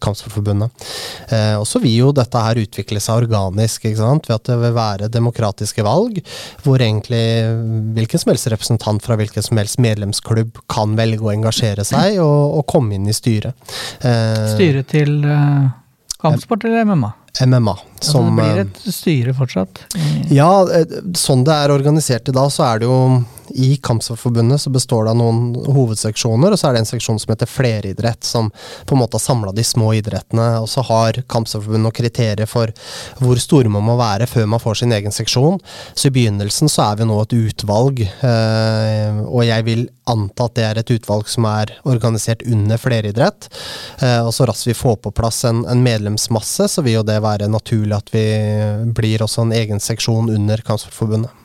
Kampsportforbundet. 0.01 0.87
Og 1.59 1.65
så 1.69 1.81
vil 1.83 1.95
jo 1.95 2.11
dette 2.15 2.41
her 2.43 2.59
utvikle 2.59 3.01
seg 3.03 3.25
organisk, 3.25 3.85
ved 3.85 4.31
at 4.33 4.49
det 4.49 4.57
vil 4.63 4.75
være 4.75 5.11
demokratiske 5.13 5.85
valg, 5.85 6.19
hvor 6.63 6.81
egentlig 6.81 7.21
hvilken 7.95 8.23
som 8.23 8.33
helst 8.33 8.49
representant 8.51 9.05
fra 9.05 9.17
hvilken 9.19 9.45
som 9.45 9.61
helst 9.61 9.79
medlemsklubb 9.83 10.59
kan 10.71 10.97
velge 10.99 11.23
å 11.23 11.33
engasjere 11.33 11.85
seg 11.87 12.19
og, 12.23 12.59
og 12.59 12.67
komme 12.69 12.97
inn 12.97 13.07
i 13.07 13.15
styret. 13.15 13.55
Styret 14.01 14.89
til 14.91 15.21
kampsport 16.19 16.65
eller 16.67 16.85
MMA? 16.89 17.13
MMA. 17.45 17.77
Som, 17.99 18.39
altså 18.39 18.45
det 18.47 18.53
blir 18.53 18.61
et 18.63 18.95
styre 18.95 19.33
fortsatt? 19.37 19.83
Ja, 20.33 20.49
sånn 21.17 21.43
det 21.47 21.55
er 21.55 21.73
organisert 21.73 22.29
i 22.31 22.35
dag, 22.35 22.51
så 22.53 22.65
er 22.67 22.81
det 22.81 22.89
jo 22.89 22.99
i 23.55 23.75
Kampsportforbundet 23.83 24.61
så 24.61 24.69
består 24.73 25.05
det 25.05 25.13
av 25.13 25.19
noen 25.19 25.53
hovedseksjoner, 25.69 26.53
og 26.53 26.59
så 26.59 26.69
er 26.69 26.77
det 26.77 26.83
en 26.83 26.89
seksjon 26.89 27.19
som 27.21 27.33
heter 27.33 27.49
fleridrett, 27.49 28.23
som 28.23 28.51
på 28.85 28.95
en 28.95 29.01
måte 29.03 29.17
har 29.17 29.23
samla 29.23 29.53
de 29.55 29.65
små 29.65 29.91
idrettene. 29.97 30.47
Og 30.63 30.69
så 30.71 30.83
har 30.89 31.21
Kampsportforbundet 31.29 31.85
noen 31.85 31.97
kriterier 31.99 32.49
for 32.49 32.73
hvor 33.19 33.41
store 33.41 33.71
man 33.71 33.85
må 33.87 33.97
være 33.99 34.27
før 34.29 34.49
man 34.53 34.63
får 34.63 34.81
sin 34.81 34.95
egen 34.95 35.15
seksjon. 35.15 35.59
Så 35.93 36.09
i 36.09 36.15
begynnelsen 36.15 36.71
så 36.71 36.89
er 36.89 36.99
vi 36.99 37.09
nå 37.09 37.19
et 37.23 37.37
utvalg, 37.39 38.03
eh, 38.05 39.23
og 39.25 39.43
jeg 39.47 39.67
vil 39.67 39.87
anta 40.09 40.47
at 40.47 40.55
det 40.57 40.65
er 40.65 40.79
et 40.81 40.93
utvalg 40.95 41.29
som 41.29 41.45
er 41.49 41.73
organisert 41.87 42.43
under 42.47 42.81
fleridrett. 42.81 43.49
Eh, 44.01 44.21
og 44.23 44.33
så 44.35 44.47
raskt 44.49 44.69
vi 44.69 44.77
får 44.77 44.99
på 45.03 45.13
plass 45.15 45.43
en, 45.49 45.63
en, 45.69 45.83
medlemsmasse, 45.83 46.69
så 46.71 46.85
vil 46.85 46.99
jo 46.99 47.05
det 47.07 47.19
være 47.23 47.49
naturlig 47.51 47.97
at 47.97 48.13
vi 48.13 48.25
blir 48.95 49.23
også 49.25 49.45
en 49.45 49.55
egen 49.55 49.83
seksjon 49.83 50.31
under 50.33 50.65
Kampsportforbundet. 50.65 51.35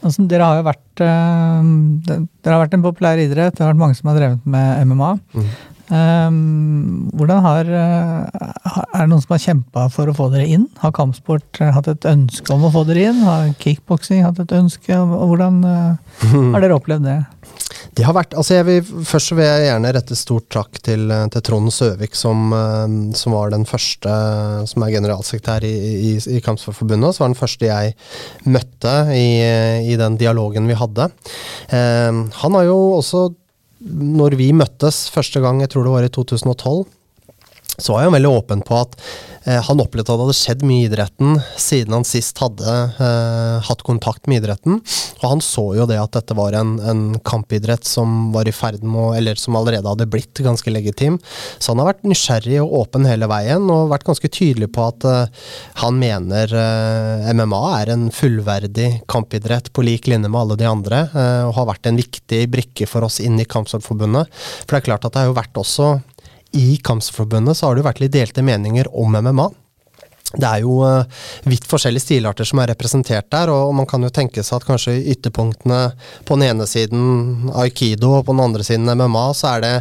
Altså, 0.00 0.24
dere 0.28 0.46
har 0.48 0.60
jo 0.60 0.64
vært 0.64 1.02
uh, 1.04 1.66
Dere 2.08 2.54
har 2.54 2.62
vært 2.62 2.76
en 2.78 2.84
populær 2.86 3.20
idrett. 3.20 3.56
Det 3.56 3.64
har 3.64 3.74
vært 3.74 3.82
mange 3.82 3.98
som 3.98 4.10
har 4.10 4.16
drevet 4.20 4.48
med 4.48 4.88
MMA. 4.88 5.10
Mm. 5.36 5.50
Um, 5.90 7.08
hvordan 7.18 7.40
har 7.42 7.66
uh, 7.66 8.20
Er 8.94 9.00
det 9.00 9.08
noen 9.10 9.22
som 9.24 9.32
har 9.34 9.42
kjempa 9.42 9.88
for 9.90 10.10
å 10.10 10.14
få 10.14 10.28
dere 10.30 10.46
inn? 10.46 10.68
Har 10.78 10.94
kampsport 10.94 11.58
uh, 11.58 11.72
hatt 11.74 11.90
et 11.90 12.06
ønske 12.06 12.54
om 12.54 12.68
å 12.68 12.70
få 12.74 12.84
dere 12.86 13.08
inn? 13.10 13.24
Har 13.26 13.50
kickboksing 13.58 14.22
hatt 14.22 14.38
et 14.38 14.54
ønske? 14.54 14.94
Hvordan 14.94 15.64
har 15.64 16.62
dere 16.62 16.78
opplevd 16.78 17.08
det? 17.08 17.18
De 17.96 18.04
har 18.06 18.14
vært, 18.14 18.36
altså 18.38 18.54
jeg 18.54 18.66
vil, 18.68 18.90
først 19.06 19.32
vil 19.34 19.42
jeg 19.42 19.64
gjerne 19.66 19.90
rette 19.96 20.16
stort 20.18 20.46
takk 20.52 20.78
til, 20.84 21.10
til 21.32 21.42
Trond 21.44 21.72
Søvik, 21.74 22.14
som, 22.18 22.52
som, 23.18 23.34
var 23.34 23.50
den 23.50 23.64
første, 23.66 24.12
som 24.70 24.84
er 24.86 24.92
generalsekretær 24.94 25.66
i, 25.66 25.72
i, 26.10 26.12
i 26.36 26.40
Kampsportforbundet. 26.44 27.16
Som 27.16 27.24
var 27.24 27.32
den 27.32 27.40
første 27.40 27.66
jeg 27.66 27.96
møtte 28.46 28.94
i, 29.16 29.26
i 29.90 29.98
den 29.98 30.18
dialogen 30.20 30.70
vi 30.70 30.78
hadde. 30.78 31.08
Eh, 31.74 32.20
han 32.42 32.58
har 32.58 32.68
jo 32.68 32.78
også, 33.00 33.24
når 33.80 34.36
vi 34.40 34.50
møttes 34.56 35.06
første 35.12 35.40
gang, 35.42 35.62
jeg 35.62 35.72
tror 35.72 35.86
det 35.86 35.94
var 35.94 36.06
i 36.06 36.12
2012, 36.12 36.84
så 37.80 37.94
var 37.94 38.04
jeg 38.04 38.14
veldig 38.16 38.32
åpen 38.32 38.64
på 38.66 38.76
at 38.76 38.96
han 39.44 39.80
opplevde 39.80 40.12
at 40.12 40.18
det 40.18 40.24
hadde 40.26 40.36
skjedd 40.36 40.64
mye 40.68 40.84
i 40.84 40.90
idretten 40.90 41.38
siden 41.60 41.94
han 41.94 42.06
sist 42.06 42.38
hadde 42.42 42.74
eh, 43.00 43.56
hatt 43.66 43.84
kontakt 43.86 44.28
med 44.28 44.42
idretten. 44.42 44.80
Og 45.20 45.26
han 45.26 45.42
så 45.44 45.64
jo 45.78 45.86
det 45.88 45.98
at 46.00 46.14
dette 46.16 46.36
var 46.36 46.56
en, 46.56 46.76
en 46.80 47.02
kampidrett 47.26 47.86
som 47.88 48.30
var 48.34 48.48
i 48.48 48.54
ferd 48.54 48.82
med 48.84 49.00
å, 49.00 49.06
eller 49.16 49.40
som 49.40 49.56
allerede 49.58 49.88
hadde 49.88 50.08
blitt 50.10 50.42
ganske 50.44 50.72
legitim. 50.72 51.18
Så 51.58 51.72
han 51.72 51.82
har 51.82 51.92
vært 51.92 52.06
nysgjerrig 52.08 52.60
og 52.62 52.76
åpen 52.82 53.08
hele 53.08 53.28
veien, 53.30 53.68
og 53.72 53.90
vært 53.92 54.08
ganske 54.08 54.30
tydelig 54.32 54.70
på 54.74 54.86
at 54.88 55.08
eh, 55.08 55.46
han 55.84 56.00
mener 56.00 56.54
eh, 56.56 57.30
MMA 57.36 57.62
er 57.80 57.94
en 57.94 58.08
fullverdig 58.14 58.90
kampidrett 59.10 59.72
på 59.74 59.84
lik 59.86 60.10
linje 60.10 60.30
med 60.30 60.40
alle 60.40 60.58
de 60.60 60.68
andre, 60.68 61.02
og 61.46 61.54
har 61.56 61.66
vært 61.68 61.88
en 61.88 61.98
viktig 61.98 62.40
brikke 62.50 62.86
for 62.88 63.04
oss 63.06 63.18
inn 63.22 63.38
i 63.40 63.46
Kampsportforbundet. 63.48 64.30
For 64.64 64.74
det 64.74 64.80
er 64.80 64.86
klart 64.88 65.06
at 65.06 65.14
det 65.14 65.22
har 65.22 65.30
jo 65.30 65.36
vært 65.36 65.60
også 65.60 65.88
i 66.52 66.76
Kampsportforbundet 66.84 67.56
så 67.56 67.66
har 67.66 67.76
det 67.76 67.84
jo 67.84 67.90
vært 67.90 68.04
litt 68.04 68.14
delte 68.14 68.44
meninger 68.46 68.90
om 68.96 69.18
MMA. 69.18 69.50
Det 70.30 70.46
er 70.46 70.60
jo 70.62 70.76
uh, 70.86 71.22
vidt 71.50 71.64
forskjellige 71.66 72.04
stilarter 72.04 72.46
som 72.46 72.60
er 72.62 72.70
representert 72.70 73.26
der, 73.34 73.50
og 73.50 73.72
man 73.74 73.86
kan 73.90 74.04
jo 74.06 74.12
tenke 74.14 74.44
seg 74.46 74.60
at 74.60 74.66
kanskje 74.68 74.94
ytterpunktene 75.10 75.80
på 76.26 76.36
den 76.38 76.52
ene 76.52 76.66
siden 76.70 77.50
aikido 77.58 78.12
og 78.14 78.28
på 78.28 78.36
den 78.36 78.44
andre 78.44 78.66
siden 78.66 78.86
MMA, 78.94 79.24
så 79.34 79.56
er 79.56 79.64
det 79.64 79.72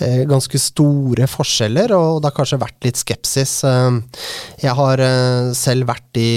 uh, 0.00 0.22
ganske 0.30 0.60
store 0.62 1.28
forskjeller, 1.28 1.92
og 1.92 2.22
det 2.22 2.30
har 2.30 2.38
kanskje 2.38 2.62
vært 2.62 2.88
litt 2.88 3.00
skepsis. 3.02 3.58
Uh, 3.66 4.00
jeg 4.62 4.72
har 4.78 5.04
selv 5.56 5.88
vært 5.90 6.20
i 6.20 6.30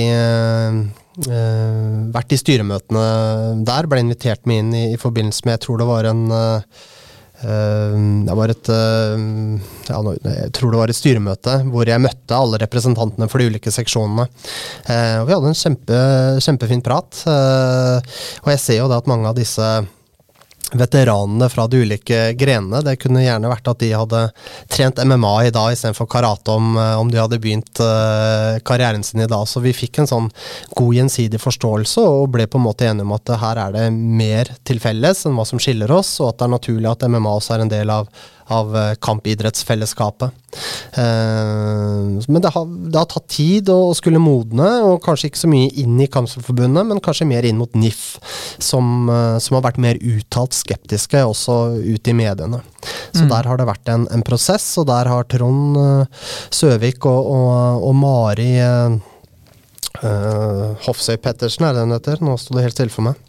vært 1.13 2.33
i 2.33 2.37
styremøtene 2.41 3.03
der, 3.67 3.85
ble 3.85 3.99
invitert 4.01 4.47
med 4.49 4.63
inn 4.63 4.71
i, 4.73 4.97
forbindelse 4.97 5.45
med 5.45 5.59
Jeg 5.59 5.61
tror 5.67 5.77
det 5.83 5.85
var 5.85 6.07
en 6.09 6.23
Eh, 6.33 6.59
det 7.43 8.35
var 8.37 8.51
et 8.53 8.69
eh, 8.71 9.23
ja, 9.89 9.97
Jeg 10.23 10.51
tror 10.55 10.71
det 10.73 10.79
var 10.79 10.91
et 10.93 10.97
styremøte 10.97 11.57
hvor 11.71 11.89
jeg 11.89 12.03
møtte 12.03 12.37
alle 12.37 12.59
representantene 12.61 13.27
for 13.31 13.41
de 13.41 13.49
ulike 13.51 13.73
seksjonene. 13.73 14.27
Eh, 14.87 15.17
og 15.21 15.27
vi 15.27 15.35
hadde 15.35 15.51
en 15.51 15.59
kjempe, 15.59 15.99
kjempefin 16.45 16.85
prat. 16.85 17.23
Og 17.27 18.49
jeg 18.53 18.63
ser 18.63 18.81
jo 18.81 18.89
da 18.91 19.01
at 19.01 19.11
mange 19.11 19.29
av 19.29 19.37
disse 19.37 19.67
veteranene 20.77 21.49
fra 21.49 21.67
de 21.67 21.83
ulike 21.83 22.19
grenene. 22.39 22.81
Det 22.85 22.97
kunne 23.01 23.23
gjerne 23.23 23.51
vært 23.51 23.69
at 23.71 23.81
de 23.83 23.91
hadde 23.93 24.21
trent 24.71 25.01
MMA 25.03 25.33
i 25.47 25.53
dag 25.53 25.73
istedenfor 25.73 26.09
karate 26.11 26.53
om, 26.53 26.75
eh, 26.77 26.95
om 26.99 27.11
de 27.11 27.21
hadde 27.21 27.39
begynt 27.41 27.81
uh, 27.83 28.59
karrieren 28.65 29.03
sin 29.05 29.23
i 29.23 29.29
dag. 29.29 29.47
Så 29.49 29.61
vi 29.63 29.75
fikk 29.75 30.01
en 30.01 30.09
sånn 30.09 30.29
god 30.75 30.99
gjensidig 30.99 31.41
forståelse 31.41 32.03
og 32.03 32.31
ble 32.35 32.47
på 32.47 32.59
en 32.59 32.67
måte 32.67 32.87
enige 32.89 33.07
om 33.07 33.15
at 33.15 33.33
her 33.43 33.63
er 33.67 33.75
det 33.75 33.87
mer 33.93 34.53
til 34.67 34.81
felles 34.83 35.25
enn 35.27 35.37
hva 35.37 35.47
som 35.47 35.61
skiller 35.61 35.91
oss, 35.93 36.15
og 36.21 36.33
at 36.33 36.41
det 36.41 36.47
er 36.47 36.55
naturlig 36.57 36.91
at 36.91 37.07
MMA 37.09 37.37
også 37.39 37.57
er 37.57 37.65
en 37.65 37.73
del 37.73 37.93
av 37.93 38.09
av 38.53 38.75
eh, 38.77 38.93
kampidrettsfellesskapet. 39.03 40.31
Eh, 40.93 42.21
men 42.27 42.41
det 42.43 42.51
har, 42.53 42.65
det 42.67 42.99
har, 42.99 43.07
tatt 43.09 43.27
tid 43.33 43.71
å 43.73 43.93
skulle 43.97 44.21
modne, 44.21 44.69
og 44.85 45.01
kanskje 45.05 45.31
ikke 45.31 45.41
så 45.43 45.49
mye 45.51 45.71
inn 45.83 45.97
i 46.03 46.09
Kampsportforbundet, 46.11 46.89
men 46.89 47.01
kanskje 47.03 47.29
mer 47.29 47.47
inn 47.47 47.59
mot 47.59 47.73
NIF, 47.77 48.03
som, 48.61 49.09
eh, 49.09 49.37
som, 49.43 49.57
har 49.57 49.65
vært 49.67 49.81
mer 49.83 50.01
uttalt 50.01 50.55
skeptiske, 50.57 51.23
også 51.25 51.57
ute 51.81 52.13
i 52.13 52.17
mediene. 52.17 52.61
Så 53.13 53.25
mm. 53.25 53.31
der 53.31 53.49
har 53.49 53.59
det 53.59 53.69
vært 53.69 53.93
en, 53.93 54.07
en, 54.13 54.25
prosess, 54.25 54.67
og 54.81 54.87
der 54.91 55.09
har 55.11 55.27
Trond 55.31 55.79
Søvik 56.53 57.05
og, 57.09 57.31
og, 57.33 57.83
og 57.89 57.95
Mari 57.97 58.51
uh, 60.03 60.73
Hofsøy 60.85 61.17
Pettersen, 61.21 61.67
er 61.67 61.75
det 61.75 61.85
hun 61.85 61.95
heter? 61.95 62.23
Nå 62.23 62.35
sto 62.41 62.57
det 62.57 62.67
helt 62.67 62.77
stille 62.77 62.93
for 62.93 63.07
meg. 63.07 63.19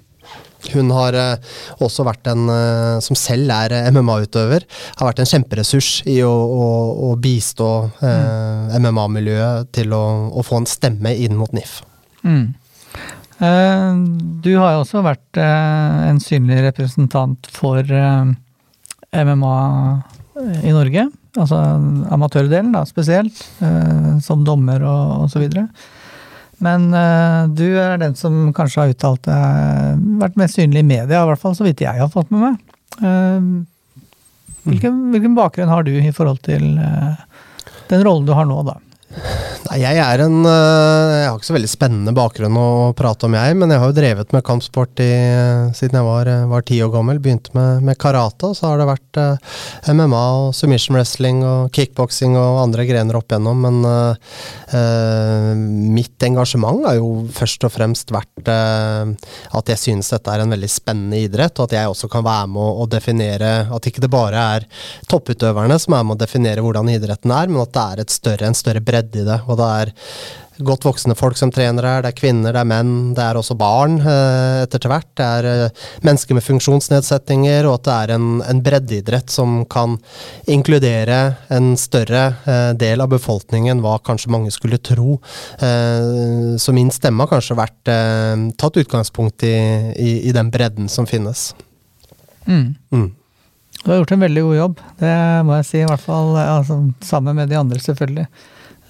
Hun 0.73 0.91
har 0.95 1.17
uh, 1.19 1.55
også 1.85 2.07
vært 2.07 2.29
en 2.31 2.49
uh, 2.49 3.01
som 3.05 3.19
selv 3.19 3.53
er 3.53 3.75
uh, 3.75 3.89
MMA-utøver, 3.95 4.67
har 4.99 5.11
vært 5.11 5.23
en 5.23 5.31
kjemperessurs 5.31 5.91
i 6.11 6.21
å, 6.25 6.33
å, 6.33 6.69
å 7.11 7.15
bistå 7.21 7.71
mm. 8.01 8.75
MMA-miljøet 8.81 9.73
til 9.77 9.95
å, 9.97 10.05
å, 10.33 10.45
få 10.47 10.63
en 10.63 10.69
stemme 10.69 11.15
inn 11.15 11.37
mot 11.39 11.53
NIF. 11.55 11.81
Mm. 12.25 12.55
du 14.41 14.55
har 14.57 14.73
jo 14.73 14.81
også 14.81 15.03
vært 15.05 15.37
en 15.37 16.21
synlig 16.23 16.63
representant 16.65 17.49
for 17.53 17.85
MMA 17.85 19.59
i 20.65 20.73
Norge. 20.73 21.05
Altså 21.35 21.59
amatørdelen, 22.15 22.73
da, 22.73 22.85
spesielt. 22.89 23.43
som 24.25 24.47
dommer 24.47 24.87
og, 24.87 25.27
og 25.27 25.29
så 25.35 25.43
videre. 25.43 25.67
Men 26.63 26.87
uh, 26.95 27.51
du 27.51 27.67
er 27.81 27.99
den 28.03 28.15
som 28.19 28.53
kanskje 28.55 28.83
har 28.83 28.95
uttalt 28.95 29.25
deg 29.27 30.03
Vært 30.21 30.39
mest 30.39 30.59
synlig 30.59 30.85
i 30.85 30.87
media, 30.87 31.23
i 31.23 31.29
hvert 31.31 31.41
fall 31.43 31.57
så 31.59 31.67
vidt 31.67 31.83
jeg 31.85 31.99
har 31.99 32.11
fått 32.13 32.31
med 32.35 32.45
meg. 32.45 32.75
Uh, 33.03 33.65
hvilken, 34.69 35.01
hvilken, 35.13 35.35
bakgrunn 35.37 35.73
har 35.73 35.85
du 35.87 35.93
i 35.99 36.13
forhold 36.15 36.41
til 36.47 36.79
uh, 36.79 37.17
den 37.91 38.05
rollen 38.07 38.29
du 38.29 38.35
har 38.37 38.47
nå, 38.49 38.63
da? 38.67 38.79
Nei, 39.65 39.79
jeg 39.81 40.25
en 40.25 40.45
eh, 40.45 41.13
Jeg 41.23 41.29
har 41.29 41.39
ikke 41.39 41.49
så 41.49 41.57
veldig 41.57 41.71
spennende 41.71 42.15
bakgrunn 42.17 42.57
å 42.59 42.69
prate 42.97 43.29
om, 43.29 43.37
jeg. 43.37 43.57
Men 43.59 43.73
jeg 43.73 43.81
har 43.81 43.91
jo 43.91 43.97
drevet 43.97 44.35
med 44.35 44.45
kampsport 44.47 45.01
i, 45.03 45.11
siden 45.77 45.99
jeg 45.99 46.07
var, 46.07 46.31
var 46.51 46.67
ti 46.67 46.81
år 46.85 46.93
gammel. 46.93 47.21
Begynte 47.23 47.55
med, 47.57 47.85
med 47.87 47.99
karate, 48.01 48.51
og 48.51 48.59
så 48.59 48.71
har 48.71 48.81
det 48.81 48.89
vært 48.91 49.21
uh, 49.21 49.55
eh, 49.83 49.93
MMA 49.95 50.25
og 50.41 50.55
submission 50.57 50.99
wrestling 50.99 51.43
og 51.47 51.73
kickboksing 51.75 52.37
og 52.39 52.61
andre 52.65 52.87
grener 52.89 53.19
opp 53.19 53.33
igjennom. 53.33 53.65
Men 53.65 53.81
uh, 53.89 55.55
mitt 55.95 56.29
engasjement 56.29 56.85
har 56.89 56.99
jo 56.99 57.25
først 57.35 57.65
og 57.69 57.75
fremst 57.75 58.13
vært 58.15 58.51
uh, 58.51 59.15
at 59.59 59.73
jeg 59.73 59.81
synes 59.81 60.13
dette 60.13 60.35
er 60.35 60.45
en 60.45 60.55
veldig 60.55 60.71
spennende 60.71 61.23
idrett, 61.25 61.57
og 61.59 61.71
at 61.71 61.79
jeg 61.79 61.95
også 61.95 62.11
kan 62.13 62.27
være 62.27 62.51
med 62.53 62.63
å, 62.63 62.69
å 62.85 62.89
definere 62.91 63.53
At 63.75 63.87
ikke 63.89 64.03
det 64.05 64.11
bare 64.13 64.41
er 64.57 64.67
topputøverne 65.11 65.77
som 65.81 65.97
er 65.97 66.05
med 66.07 66.17
å 66.17 66.23
definere 66.25 66.63
hvordan 66.65 66.91
idretten 66.93 67.33
er, 67.35 67.51
men 67.51 67.65
at 67.65 67.75
det 67.75 67.85
er 68.05 68.13
større, 68.13 68.49
en 68.49 68.57
større 68.59 68.83
bredde 68.85 69.04
i 69.13 69.27
det. 69.27 69.41
Og 69.49 69.61
det 69.61 69.69
er 69.83 69.95
godt 70.63 70.85
voksne 70.87 71.17
folk 71.19 71.39
som 71.39 71.51
trener 71.51 71.87
her, 71.87 72.03
det 72.05 72.13
er 72.13 72.19
kvinner, 72.19 72.55
det 72.55 72.61
er 72.61 72.69
menn, 72.69 72.93
det 73.17 73.23
er 73.25 73.39
også 73.39 73.57
barn 73.59 73.97
eh, 73.99 74.63
etter 74.63 74.87
hvert. 74.91 75.09
Det 75.19 75.27
er 75.27 75.49
eh, 75.51 75.83
mennesker 76.07 76.37
med 76.37 76.47
funksjonsnedsettinger, 76.47 77.67
og 77.67 77.81
at 77.81 77.89
det 77.89 77.95
er 77.97 78.15
en, 78.15 78.29
en 78.45 78.63
breddeidrett 78.63 79.33
som 79.35 79.63
kan 79.71 79.97
inkludere 80.51 81.21
en 81.55 81.73
større 81.81 82.25
eh, 82.47 82.71
del 82.79 83.03
av 83.03 83.11
befolkningen 83.17 83.83
hva 83.83 83.97
kanskje 84.05 84.33
mange 84.35 84.53
skulle 84.55 84.79
tro. 84.79 85.19
Så 85.59 86.73
min 86.75 86.91
stemme 86.93 87.25
har 87.25 87.31
kanskje 87.31 87.57
vært 87.59 87.91
tatt 88.61 88.79
utgangspunkt 88.81 89.45
i, 89.47 89.55
i, 89.99 90.11
i 90.29 90.33
den 90.35 90.51
bredden 90.55 90.89
som 90.93 91.07
finnes. 91.09 91.53
Mm. 92.47 92.75
Mm. 92.93 93.09
Du 93.83 93.91
har 93.91 94.01
gjort 94.01 94.15
en 94.17 94.25
veldig 94.25 94.45
god 94.47 94.57
jobb, 94.57 94.83
det 95.01 95.15
må 95.47 95.59
jeg 95.59 95.69
si. 95.69 95.79
I 95.83 95.89
hvert 95.89 96.05
fall 96.05 96.37
altså, 96.41 96.79
sammen 97.05 97.39
med 97.39 97.51
de 97.53 97.59
andre, 97.61 97.81
selvfølgelig. 97.83 98.27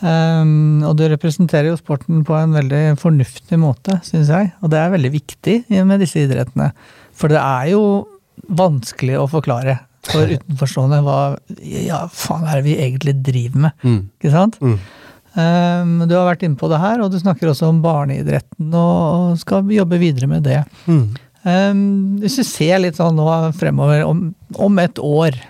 Um, 0.05 0.83
og 0.85 0.99
du 0.99 1.07
representerer 1.09 1.71
jo 1.71 1.79
sporten 1.81 2.25
på 2.29 2.37
en 2.37 2.53
veldig 2.53 2.83
fornuftig 3.01 3.57
måte, 3.61 3.97
syns 4.05 4.29
jeg. 4.33 4.51
Og 4.61 4.73
det 4.75 4.81
er 4.81 4.93
veldig 4.93 5.13
viktig 5.15 5.57
med 5.89 6.03
disse 6.05 6.27
idrettene. 6.27 6.71
For 7.17 7.33
det 7.33 7.41
er 7.41 7.71
jo 7.73 7.85
vanskelig 8.53 9.17
å 9.21 9.31
forklare 9.31 9.79
for 10.05 10.29
utenforstående 10.35 11.01
hva 11.07 11.19
ja, 11.65 12.05
faen 12.13 12.45
er 12.45 12.61
det 12.61 12.67
vi 12.67 12.77
egentlig 12.77 13.17
driver 13.25 13.67
med. 13.69 13.81
Mm. 13.87 14.01
Ikke 14.19 14.35
sant? 14.35 14.61
Mm. 14.61 14.77
Um, 15.35 15.95
du 16.07 16.15
har 16.15 16.29
vært 16.29 16.45
inne 16.47 16.59
på 16.61 16.69
det 16.71 16.79
her, 16.83 17.01
og 17.03 17.11
du 17.11 17.19
snakker 17.19 17.51
også 17.51 17.73
om 17.73 17.81
barneidretten 17.83 18.75
og 18.79 19.41
skal 19.41 19.73
jobbe 19.73 19.99
videre 20.03 20.29
med 20.31 20.45
det. 20.47 20.61
Mm. 20.87 21.07
Um, 21.45 21.81
hvis 22.23 22.39
du 22.41 22.45
ser 22.47 22.79
litt 22.81 23.01
sånn 23.01 23.17
nå 23.19 23.27
fremover, 23.59 24.05
om, 24.07 24.29
om 24.61 24.79
et 24.85 25.01
år 25.03 25.41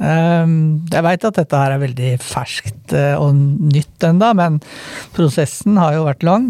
jeg 0.00 1.04
veit 1.04 1.26
at 1.28 1.36
dette 1.36 1.58
her 1.60 1.74
er 1.74 1.82
veldig 1.82 2.12
ferskt 2.24 2.94
eh, 2.96 3.16
og 3.20 3.36
nytt 3.36 4.06
enda, 4.06 4.32
men 4.36 4.60
prosessen 5.16 5.76
har 5.80 5.98
jo 5.98 6.06
vært 6.06 6.24
lang. 6.24 6.46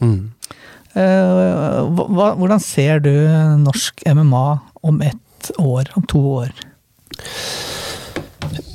Mm. 0.00 0.32
Eh, 0.94 2.00
hvordan 2.00 2.62
ser 2.62 3.02
du 3.04 3.12
norsk 3.60 4.06
MMA 4.08 4.46
om 4.88 5.02
ett 5.04 5.50
år, 5.60 5.90
om 5.98 6.06
to 6.08 6.22
år? 6.40 6.54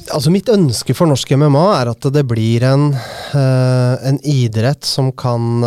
Altså 0.10 0.34
Mitt 0.34 0.50
ønske 0.50 0.94
for 0.98 1.10
norsk 1.10 1.32
MMA 1.38 1.66
er 1.80 1.92
at 1.92 2.08
det 2.14 2.26
blir 2.30 2.66
en, 2.70 2.92
eh, 2.94 3.96
en 4.10 4.22
idrett 4.26 4.86
som 4.86 5.12
kan 5.12 5.64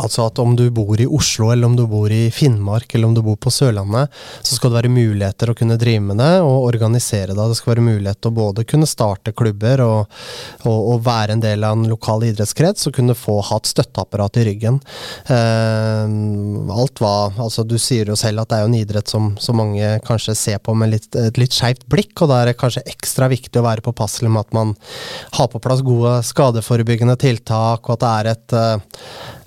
Altså 0.00 0.26
at 0.26 0.38
om 0.40 0.54
du 0.56 0.64
bor 0.72 1.00
i 1.00 1.06
Oslo, 1.06 1.50
eller 1.52 1.68
om 1.68 1.76
du 1.76 1.84
bor 1.90 2.12
i 2.12 2.30
Finnmark, 2.32 2.94
eller 2.94 3.10
om 3.10 3.14
du 3.16 3.22
bor 3.24 3.36
på 3.36 3.52
Sørlandet, 3.52 4.12
så 4.40 4.56
skal 4.56 4.72
det 4.72 4.78
være 4.80 4.92
muligheter 4.92 5.52
å 5.52 5.56
kunne 5.58 5.76
drive 5.80 6.00
med 6.06 6.20
det 6.22 6.32
og 6.40 6.68
organisere 6.68 7.34
det. 7.34 7.48
Det 7.52 7.58
skal 7.58 7.74
være 7.74 7.84
mulighet 7.84 8.20
til 8.22 8.32
å 8.32 8.38
både 8.38 8.64
kunne 8.68 8.88
starte 8.88 9.34
klubber 9.36 9.82
og, 9.84 10.16
og, 10.64 10.78
og 10.94 11.04
være 11.04 11.36
en 11.36 11.44
del 11.44 11.66
av 11.68 11.76
en 11.76 11.90
lokal 11.90 12.24
idrettskrets 12.30 12.88
og 12.88 12.96
kunne 12.96 13.16
få 13.18 13.38
ha 13.50 13.58
et 13.60 13.68
støtteapparat 13.68 14.40
i 14.40 14.46
ryggen. 14.48 14.80
Eh, 15.26 16.16
alt 16.72 17.02
hva 17.02 17.12
Altså 17.42 17.64
du 17.66 17.74
sier 17.80 18.08
jo 18.08 18.16
selv 18.18 18.42
at 18.42 18.50
det 18.50 18.56
er 18.56 18.64
jo 18.64 18.70
en 18.70 18.78
idrett 18.78 19.10
som, 19.10 19.32
som 19.40 19.56
mange 19.58 19.88
kanskje 20.06 20.34
ser 20.38 20.60
på 20.64 20.74
med 20.78 20.92
litt, 20.94 21.08
et 21.18 21.38
litt 21.40 21.54
skeivt 21.54 21.84
blikk, 21.90 22.14
og 22.22 22.30
da 22.30 22.40
er 22.40 22.50
det 22.50 22.58
kanskje 22.60 22.84
ekstra 22.88 23.28
viktig 23.32 23.60
å 23.60 23.66
være 23.66 23.84
påpasselig 23.84 24.30
med 24.32 24.46
at 24.46 24.56
man 24.56 24.74
har 25.36 25.50
på 25.52 25.60
plass 25.62 25.82
gode 25.84 26.14
skadeforebyggende 26.26 27.16
tiltak, 27.20 27.84
og 27.84 27.94
at 27.96 28.02
det 28.02 28.12
er 28.12 28.30
et, 28.32 28.56
eh, 28.58 29.02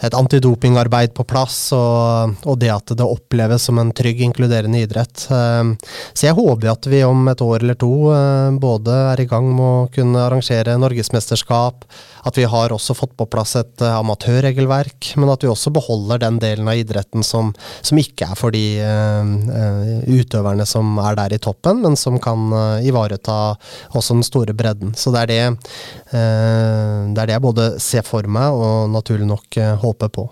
et 0.10 0.18
antidopingarbeid 0.36 1.14
på 1.16 1.24
plass, 1.24 1.72
og, 1.76 2.36
og, 2.44 2.58
det 2.60 2.72
at 2.74 2.92
det 2.98 3.06
oppleves 3.06 3.68
som 3.68 3.80
en 3.80 3.92
trygg, 3.96 4.22
inkluderende 4.26 4.82
idrett. 4.84 5.28
Ehm, 5.32 5.76
så 6.14 6.28
jeg 6.28 6.36
håper 6.36 6.74
at 6.74 6.88
vi 6.92 7.04
om 7.08 7.28
et 7.32 7.42
år 7.42 7.64
eller 7.64 7.78
to 7.80 8.12
eh, 8.12 8.52
både 8.60 8.96
er 9.14 9.22
i 9.24 9.28
gang 9.30 9.48
med 9.56 9.66
å 9.66 9.88
kunne 9.94 10.26
arrangere 10.26 10.76
norgesmesterskap, 10.82 11.86
at 12.26 12.40
vi 12.40 12.48
har 12.50 12.74
også 12.74 12.96
fått 12.98 13.16
på 13.16 13.28
plass 13.32 13.56
et 13.60 13.84
eh, 13.86 13.96
amatørregelverk, 13.96 15.14
men 15.22 15.32
at 15.32 15.46
vi 15.46 15.52
også 15.52 15.72
beholder 15.76 16.24
den 16.26 16.40
delen 16.44 16.68
av 16.68 16.82
idretten 16.82 17.24
som, 17.24 17.54
som 17.82 18.02
ikke 18.02 18.28
er 18.28 18.40
for 18.40 18.56
de 18.56 18.64
uh, 18.82 20.02
utøverne 20.10 20.66
som 20.68 20.98
er 21.04 21.16
der 21.18 21.36
i 21.36 21.42
toppen, 21.42 21.82
men 21.84 21.96
som 22.00 22.18
kan 22.22 22.52
ivareta 22.84 23.56
også 23.96 24.18
den 24.18 24.26
store 24.26 24.56
bredden. 24.58 24.94
Så 24.98 25.14
det 25.14 25.26
er 25.26 25.32
det, 25.32 25.72
det 26.12 27.22
er 27.22 27.28
det 27.28 27.36
jeg 27.36 27.44
både 27.44 27.68
ser 27.84 28.06
for 28.08 28.28
meg 28.28 28.56
og 28.56 28.92
naturlig 28.94 29.28
nok 29.30 29.60
håper 29.84 30.12
på. 30.16 30.25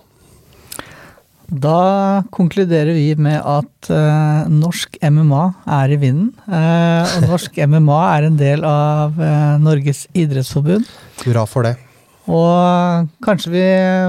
Da 1.53 2.23
konkluderer 2.33 2.95
vi 2.95 3.13
med 3.19 3.37
at 3.37 3.89
uh, 3.93 4.49
norsk 4.49 4.97
MMA 5.05 5.43
er 5.77 5.93
i 5.93 5.99
vinden. 6.01 6.31
Uh, 6.47 7.05
og 7.05 7.27
norsk 7.29 7.59
MMA 7.69 8.01
er 8.15 8.27
en 8.27 8.37
del 8.39 8.65
av 8.67 9.19
uh, 9.19 9.55
Norges 9.61 10.07
idrettsforbund. 10.17 10.87
Hurra 11.23 11.45
for 11.49 11.67
det. 11.67 11.75
Og 12.23 13.09
kanskje 13.25 13.51
vi 13.51 13.65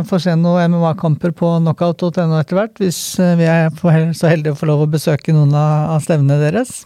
får 0.06 0.22
se 0.22 0.36
noen 0.38 0.70
MMA-kamper 0.70 1.34
på 1.34 1.56
knockout.no 1.58 2.38
etter 2.38 2.60
hvert, 2.60 2.78
hvis 2.78 3.00
vi 3.18 3.48
er 3.50 3.74
så 4.14 4.30
heldige 4.30 4.54
å 4.54 4.60
få 4.60 4.68
lov 4.70 4.84
å 4.84 4.92
besøke 4.92 5.34
noen 5.34 5.50
av 5.58 5.98
stevnene 6.04 6.38
deres. 6.38 6.84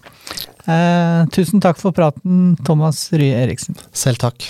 tusen 1.37 1.61
takk 1.61 1.77
for 1.83 1.93
praten, 1.93 2.57
Thomas 2.64 3.11
Rye 3.12 3.45
Eriksen. 3.45 3.76
Selv 3.93 4.24
takk. 4.24 4.49